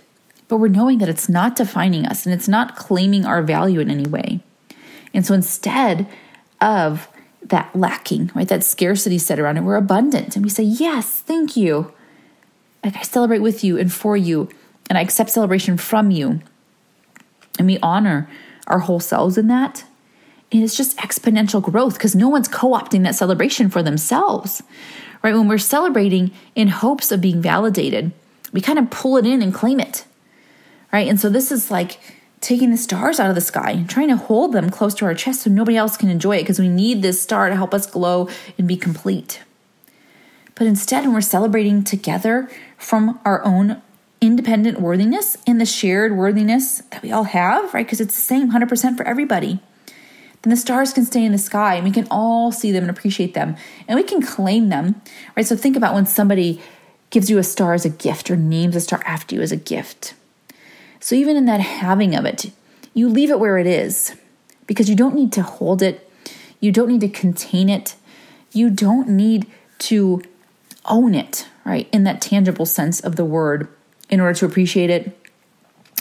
but 0.51 0.59
we're 0.59 0.69
knowing 0.69 0.99
that 0.99 1.09
it's 1.09 1.29
not 1.29 1.57
defining 1.57 2.05
us 2.05 2.27
and 2.27 2.35
it's 2.35 2.49
not 2.49 2.77
claiming 2.77 3.25
our 3.25 3.43
value 3.43 3.81
in 3.81 3.91
any 3.91 4.07
way. 4.07 4.41
And 5.15 5.25
so 5.25 5.33
instead 5.33 6.07
of 6.61 7.09
that 7.43 7.75
lacking, 7.75 8.31
right? 8.35 8.49
That 8.49 8.65
scarcity 8.65 9.19
set 9.19 9.39
around 9.39 9.57
it. 9.57 9.63
We're 9.63 9.77
abundant 9.77 10.37
and 10.37 10.45
we 10.45 10.51
say, 10.51 10.63
Yes, 10.63 11.21
thank 11.21 11.57
you. 11.57 11.93
Like 12.85 12.97
I 12.97 13.03
celebrate 13.03 13.41
with 13.41 13.63
you 13.63 13.79
and 13.79 13.93
for 13.93 14.17
you, 14.17 14.49
and 14.89 14.97
I 14.97 15.03
accept 15.03 15.31
celebration 15.31 15.77
from 15.77 16.11
you. 16.11 16.41
And 17.59 17.67
we 17.67 17.79
honor 17.83 18.29
our 18.67 18.81
whole 18.81 19.01
selves 19.01 19.37
in 19.37 19.49
that. 19.49 19.85
And 20.53 20.63
it's 20.63 20.77
just 20.77 20.97
exponential 20.97 21.63
growth 21.63 21.95
because 21.95 22.15
no 22.15 22.29
one's 22.29 22.49
co 22.49 22.71
opting 22.71 23.05
that 23.05 23.15
celebration 23.15 23.69
for 23.69 23.83
themselves, 23.83 24.63
right? 25.23 25.35
When 25.35 25.49
we're 25.49 25.59
celebrating 25.59 26.33
in 26.55 26.69
hopes 26.69 27.13
of 27.13 27.21
being 27.21 27.43
validated, 27.43 28.13
we 28.53 28.61
kind 28.61 28.79
of 28.79 28.91
pull 28.91 29.17
it 29.17 29.27
in 29.27 29.43
and 29.43 29.55
claim 29.55 29.79
it, 29.79 30.05
right? 30.93 31.09
And 31.09 31.19
so 31.21 31.29
this 31.29 31.53
is 31.53 31.71
like, 31.71 31.99
taking 32.41 32.71
the 32.71 32.77
stars 32.77 33.21
out 33.21 33.29
of 33.29 33.35
the 33.35 33.41
sky 33.41 33.71
and 33.73 33.89
trying 33.89 34.09
to 34.09 34.17
hold 34.17 34.53
them 34.53 34.71
close 34.71 34.95
to 34.95 35.05
our 35.05 35.15
chest 35.15 35.43
so 35.43 35.51
nobody 35.51 35.77
else 35.77 35.97
can 35.97 36.09
enjoy 36.09 36.37
it 36.37 36.43
because 36.43 36.59
we 36.59 36.69
need 36.69 37.03
this 37.03 37.21
star 37.21 37.49
to 37.49 37.57
help 37.57 37.75
us 37.75 37.87
glow 37.87 38.29
and 38.59 38.67
be 38.67 38.77
complete. 38.77 39.43
But 40.55 40.67
instead, 40.67 41.05
when 41.05 41.15
we're 41.15 41.21
celebrating 41.21 41.85
together 41.85 42.49
from 42.77 43.19
our 43.25 43.45
own 43.45 43.81
independent 44.21 44.81
worthiness 44.81 45.37
and 45.47 45.61
the 45.61 45.67
shared 45.67 46.17
worthiness 46.17 46.81
that 46.91 47.03
we 47.03 47.13
all 47.13 47.25
have, 47.25 47.73
right? 47.73 47.87
Because 47.87 48.01
it's 48.01 48.15
the 48.15 48.21
same 48.21 48.53
100% 48.53 48.97
for 48.97 49.07
everybody. 49.07 49.61
Then 50.43 50.51
the 50.51 50.57
stars 50.57 50.93
can 50.93 51.05
stay 51.05 51.25
in 51.25 51.33
the 51.33 51.39
sky 51.39 51.75
and 51.75 51.85
we 51.85 51.91
can 51.91 52.07
all 52.11 52.53
see 52.53 52.73
them 52.73 52.85
and 52.85 52.91
appreciate 52.91 53.35
them 53.35 53.57
and 53.87 53.97
we 53.97 54.03
can 54.03 54.23
claim 54.23 54.71
them, 54.71 55.01
right? 55.37 55.47
So 55.47 55.57
think 55.57 55.77
about 55.77 55.95
when 55.95 56.07
somebody 56.07 56.61
gives 57.11 57.29
you 57.29 57.39
a 57.39 57.43
star 57.43 57.75
as 57.75 57.85
a 57.85 57.91
gift 57.91 58.31
or 58.31 58.37
names 58.37 58.77
a 58.77 58.81
star 58.81 59.03
after 59.05 59.35
you 59.35 59.43
as 59.43 59.53
a 59.53 59.57
gift 59.57 60.15
so, 61.01 61.15
even 61.15 61.37
in 61.37 61.47
that 61.47 61.61
having 61.61 62.15
of 62.15 62.27
it, 62.27 62.53
you 62.93 63.09
leave 63.09 63.31
it 63.31 63.41
where 63.41 63.57
it 63.57 63.67
is 63.67 64.15
because 64.67 64.91
you 64.91 64.95
don't 64.95 65.15
need 65.15 65.33
to 65.33 65.43
hold 65.43 65.81
it, 65.81 66.09
you 66.61 66.71
don't 66.71 66.89
need 66.89 67.01
to 67.01 67.09
contain 67.09 67.71
it, 67.71 67.97
you 68.53 68.69
don't 68.69 69.09
need 69.09 69.47
to 69.79 70.23
own 70.85 71.15
it, 71.15 71.49
right? 71.65 71.89
In 71.91 72.05
that 72.05 72.21
tangible 72.21 72.67
sense 72.67 73.01
of 73.01 73.17
the 73.17 73.25
word, 73.25 73.69
in 74.11 74.21
order 74.21 74.35
to 74.35 74.45
appreciate 74.45 74.91
it 74.91 75.17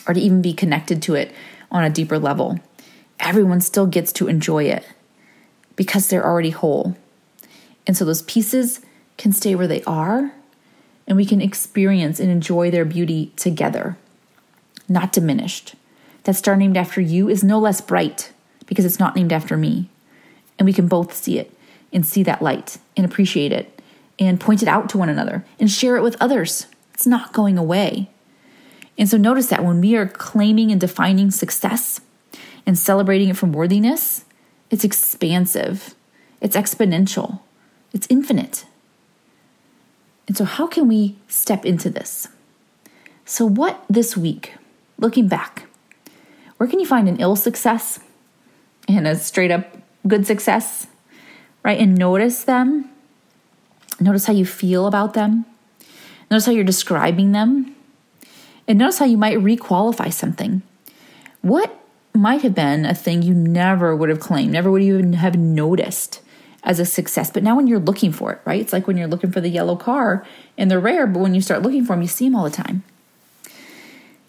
or 0.05 0.13
to 0.13 0.19
even 0.19 0.41
be 0.41 0.53
connected 0.53 1.01
to 1.03 1.15
it 1.15 1.33
on 1.71 1.85
a 1.85 1.89
deeper 1.89 2.19
level. 2.19 2.59
Everyone 3.21 3.62
still 3.62 3.88
gets 3.88 4.12
to 4.13 4.27
enjoy 4.27 4.65
it 4.65 4.85
because 5.77 6.09
they're 6.09 6.25
already 6.25 6.49
whole. 6.49 6.97
And 7.88 7.95
so 7.95 8.03
those 8.03 8.23
pieces 8.23 8.81
can 9.17 9.31
stay 9.31 9.55
where 9.55 9.67
they 9.67 9.83
are 9.83 10.33
and 11.07 11.15
we 11.15 11.25
can 11.25 11.41
experience 11.41 12.19
and 12.19 12.29
enjoy 12.29 12.69
their 12.69 12.85
beauty 12.85 13.31
together 13.38 13.97
not 14.89 15.12
diminished. 15.12 15.75
That 16.23 16.36
star 16.36 16.56
named 16.56 16.78
after 16.78 17.02
you 17.02 17.30
is 17.30 17.43
no 17.43 17.60
less 17.60 17.82
bright 17.82 18.32
because 18.65 18.86
it's 18.86 18.99
not 18.99 19.15
named 19.15 19.34
after 19.34 19.58
me. 19.58 19.89
And 20.58 20.65
we 20.65 20.73
can 20.73 20.88
both 20.88 21.13
see 21.13 21.39
it 21.39 21.54
and 21.91 22.06
see 22.06 22.23
that 22.23 22.41
light 22.41 22.78
and 22.95 23.06
appreciate 23.06 23.52
it 23.52 23.82
and 24.19 24.39
point 24.39 24.62
it 24.62 24.67
out 24.67 24.89
to 24.89 24.97
one 24.97 25.10
another 25.10 25.45
and 25.60 25.71
share 25.71 25.95
it 25.95 26.04
with 26.04 26.17
others. 26.19 26.67
It's 26.93 27.08
not 27.08 27.34
going 27.34 27.58
away. 27.58 28.10
And 28.97 29.08
so 29.08 29.17
notice 29.17 29.47
that 29.47 29.63
when 29.63 29.80
we 29.80 29.95
are 29.95 30.08
claiming 30.08 30.71
and 30.71 30.82
defining 30.82 31.32
success 31.32 32.02
and 32.65 32.78
celebrating 32.78 33.30
it 33.30 33.38
from 33.38 33.54
worthiness, 33.54 34.25
it's 34.69 34.84
expansive, 34.84 35.95
it's 36.41 36.58
exponential, 36.58 37.39
it's 37.93 38.08
infinite. 38.10 38.65
And 40.28 40.38
so, 40.38 40.45
how 40.45 40.67
can 40.67 40.88
we 40.88 41.15
step 41.28 41.65
into 41.65 41.89
this? 41.89 42.28
So, 43.25 43.45
what 43.45 43.84
this 43.89 44.15
week 44.15 44.54
looking 44.99 45.27
back, 45.27 45.67
where 46.57 46.67
can 46.67 46.79
you 46.79 46.85
find 46.85 47.07
an 47.07 47.17
ill 47.19 47.35
success 47.35 47.99
and 48.88 49.07
a 49.07 49.15
straight 49.15 49.51
up 49.51 49.77
good 50.07 50.25
success, 50.25 50.88
right? 51.63 51.79
And 51.79 51.97
notice 51.97 52.43
them. 52.43 52.89
Notice 53.99 54.25
how 54.25 54.33
you 54.33 54.45
feel 54.45 54.88
about 54.88 55.13
them. 55.13 55.45
Notice 56.29 56.45
how 56.45 56.51
you're 56.51 56.63
describing 56.63 57.31
them. 57.31 57.75
And 58.67 58.77
notice 58.77 58.99
how 58.99 59.05
you 59.05 59.17
might 59.17 59.38
requalify 59.38 60.13
something. 60.13 60.62
What 61.41 61.75
might 62.13 62.41
have 62.41 62.55
been 62.55 62.85
a 62.85 62.93
thing 62.93 63.21
you 63.21 63.33
never 63.33 63.95
would 63.95 64.09
have 64.09 64.19
claimed, 64.19 64.51
never 64.51 64.69
would 64.69 64.81
even 64.81 65.13
have 65.13 65.38
noticed 65.38 66.21
as 66.63 66.79
a 66.79 66.85
success. 66.85 67.31
But 67.31 67.43
now 67.43 67.55
when 67.55 67.67
you're 67.67 67.79
looking 67.79 68.12
for 68.12 68.33
it, 68.33 68.41
right? 68.45 68.59
It's 68.59 68.73
like 68.73 68.88
when 68.88 68.97
you're 68.97 69.07
looking 69.07 69.31
for 69.31 69.41
the 69.41 69.49
yellow 69.49 69.75
car 69.75 70.25
and 70.57 70.69
they're 70.69 70.79
rare, 70.79 71.07
but 71.07 71.19
when 71.19 71.33
you 71.33 71.41
start 71.41 71.62
looking 71.62 71.85
for 71.85 71.93
them, 71.93 72.01
you 72.01 72.07
see 72.07 72.25
them 72.25 72.35
all 72.35 72.43
the 72.43 72.49
time. 72.49 72.83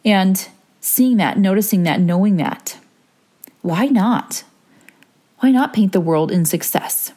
And 0.04 0.48
seeing 0.80 1.16
that, 1.18 1.38
noticing 1.38 1.82
that, 1.84 2.00
knowing 2.00 2.36
that, 2.36 2.78
why 3.62 3.86
not? 3.86 4.44
Why 5.40 5.50
not 5.50 5.72
paint 5.72 5.92
the 5.92 6.00
world 6.00 6.30
in 6.30 6.44
success? 6.44 7.12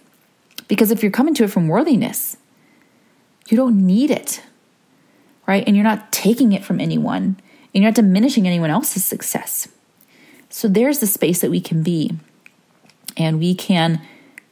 Because 0.67 0.91
if 0.91 1.01
you're 1.01 1.11
coming 1.11 1.33
to 1.35 1.43
it 1.43 1.51
from 1.51 1.67
worthiness, 1.67 2.37
you 3.49 3.57
don't 3.57 3.85
need 3.85 4.11
it, 4.11 4.41
right? 5.45 5.63
And 5.65 5.75
you're 5.75 5.83
not 5.83 6.11
taking 6.11 6.53
it 6.53 6.63
from 6.63 6.79
anyone, 6.79 7.37
and 7.73 7.83
you're 7.83 7.91
not 7.91 7.95
diminishing 7.95 8.47
anyone 8.47 8.69
else's 8.69 9.03
success. 9.03 9.67
So 10.49 10.67
there's 10.67 10.99
the 10.99 11.07
space 11.07 11.41
that 11.41 11.51
we 11.51 11.59
can 11.59 11.83
be, 11.83 12.17
and 13.17 13.39
we 13.39 13.55
can 13.55 14.01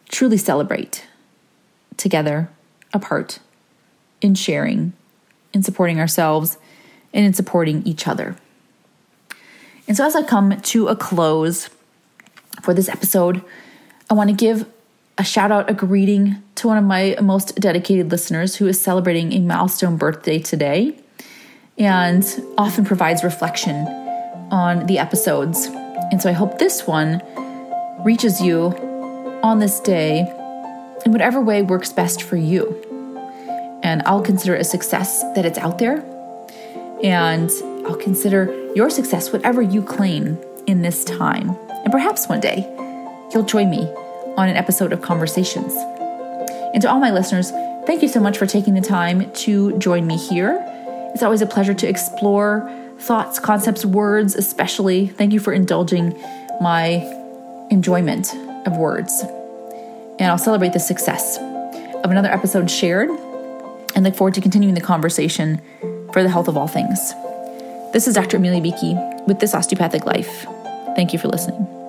truly 0.10 0.38
celebrate 0.38 1.06
together, 1.96 2.50
apart, 2.94 3.40
in 4.20 4.36
sharing, 4.36 4.94
in 5.54 5.64
supporting 5.64 6.00
ourselves, 6.00 6.58
and 7.14 7.26
in 7.26 7.34
supporting 7.34 7.84
each 7.84 8.08
other. 8.08 8.36
And 9.88 9.98
so, 9.98 10.06
as 10.06 10.16
I 10.16 10.24
come 10.24 10.60
to 10.60 10.88
a 10.88 10.96
close 10.96 11.70
for 12.62 12.74
this 12.74 12.90
episode, 12.90 13.44
I 14.10 14.14
want 14.14 14.30
to 14.30 14.36
give 14.36 14.68
a 15.18 15.24
shout 15.24 15.52
out, 15.52 15.70
a 15.70 15.74
greeting 15.74 16.42
to 16.56 16.68
one 16.68 16.78
of 16.78 16.84
my 16.84 17.16
most 17.22 17.56
dedicated 17.56 18.12
listeners 18.12 18.56
who 18.56 18.68
is 18.68 18.80
celebrating 18.80 19.34
a 19.34 19.40
milestone 19.40 19.98
birthday 19.98 20.40
today 20.40 20.98
and 21.78 22.24
often 22.58 22.86
provides 22.86 23.24
reflection 23.24 23.88
on 24.52 24.86
the 24.86 25.00
episodes. 25.00 25.68
And 26.12 26.22
so 26.22 26.30
I 26.30 26.34
hope 26.34 26.60
this 26.60 26.86
one 26.86 27.22
reaches 28.04 28.42
you 28.42 28.76
on 29.44 29.60
this 29.60 29.80
day 29.80 30.20
in 31.06 31.12
whatever 31.12 31.42
way 31.42 31.62
works 31.62 31.92
best 31.92 32.24
for 32.24 32.36
you. 32.36 32.76
And 33.84 34.04
I'll 34.06 34.22
consider 34.22 34.56
it 34.56 34.62
a 34.62 34.66
success 34.66 35.24
that 35.36 35.46
it's 35.46 35.58
out 35.58 35.80
there. 35.80 36.04
And 37.04 37.50
I'll 37.86 37.96
consider 37.96 38.74
your 38.76 38.90
success, 38.90 39.32
whatever 39.32 39.62
you 39.62 39.82
claim 39.82 40.38
in 40.68 40.82
this 40.82 41.04
time. 41.04 41.50
And 41.70 41.92
perhaps 41.92 42.28
one 42.28 42.40
day 42.40 42.68
you'll 43.34 43.44
join 43.44 43.70
me 43.70 43.84
on 44.38 44.48
an 44.48 44.56
episode 44.56 44.94
of 44.94 45.02
Conversations. 45.02 45.74
And 46.74 46.82
to 46.82 46.90
all 46.90 47.00
my 47.00 47.12
listeners, 47.12 47.52
thank 47.86 48.02
you 48.02 48.08
so 48.08 48.20
much 48.20 48.38
for 48.38 48.46
taking 48.46 48.74
the 48.74 48.82
time 48.82 49.32
to 49.32 49.78
join 49.80 50.08
me 50.08 50.18
here. 50.18 50.64
It's 51.14 51.24
always 51.24 51.42
a 51.42 51.48
pleasure 51.48 51.74
to 51.74 51.88
explore 51.88 52.72
thoughts, 53.00 53.40
concepts, 53.40 53.84
words, 53.84 54.36
especially. 54.36 55.08
Thank 55.08 55.34
you 55.34 55.40
for 55.40 55.52
indulging 55.52 56.18
my 56.62 57.02
enjoyment 57.72 58.34
of 58.68 58.78
words. 58.78 59.22
And 60.20 60.30
I'll 60.30 60.38
celebrate 60.38 60.74
the 60.74 60.80
success 60.80 61.38
of 61.38 62.12
another 62.12 62.30
episode 62.30 62.70
shared 62.70 63.10
and 63.96 64.04
look 64.04 64.16
forward 64.16 64.36
to 64.36 64.42
continuing 64.42 64.76
the 64.76 64.82
conversation 64.82 65.62
for 66.14 66.24
the 66.24 66.30
health 66.30 66.48
of 66.48 66.58
all 66.58 66.68
things. 66.68 67.14
This 67.92 68.08
is 68.08 68.16
Dr. 68.16 68.38
Amelia 68.38 68.62
Beakey 68.62 68.96
with 69.28 69.40
This 69.40 69.54
Osteopathic 69.54 70.06
Life. 70.06 70.46
Thank 70.96 71.12
you 71.12 71.20
for 71.20 71.28
listening. 71.28 71.81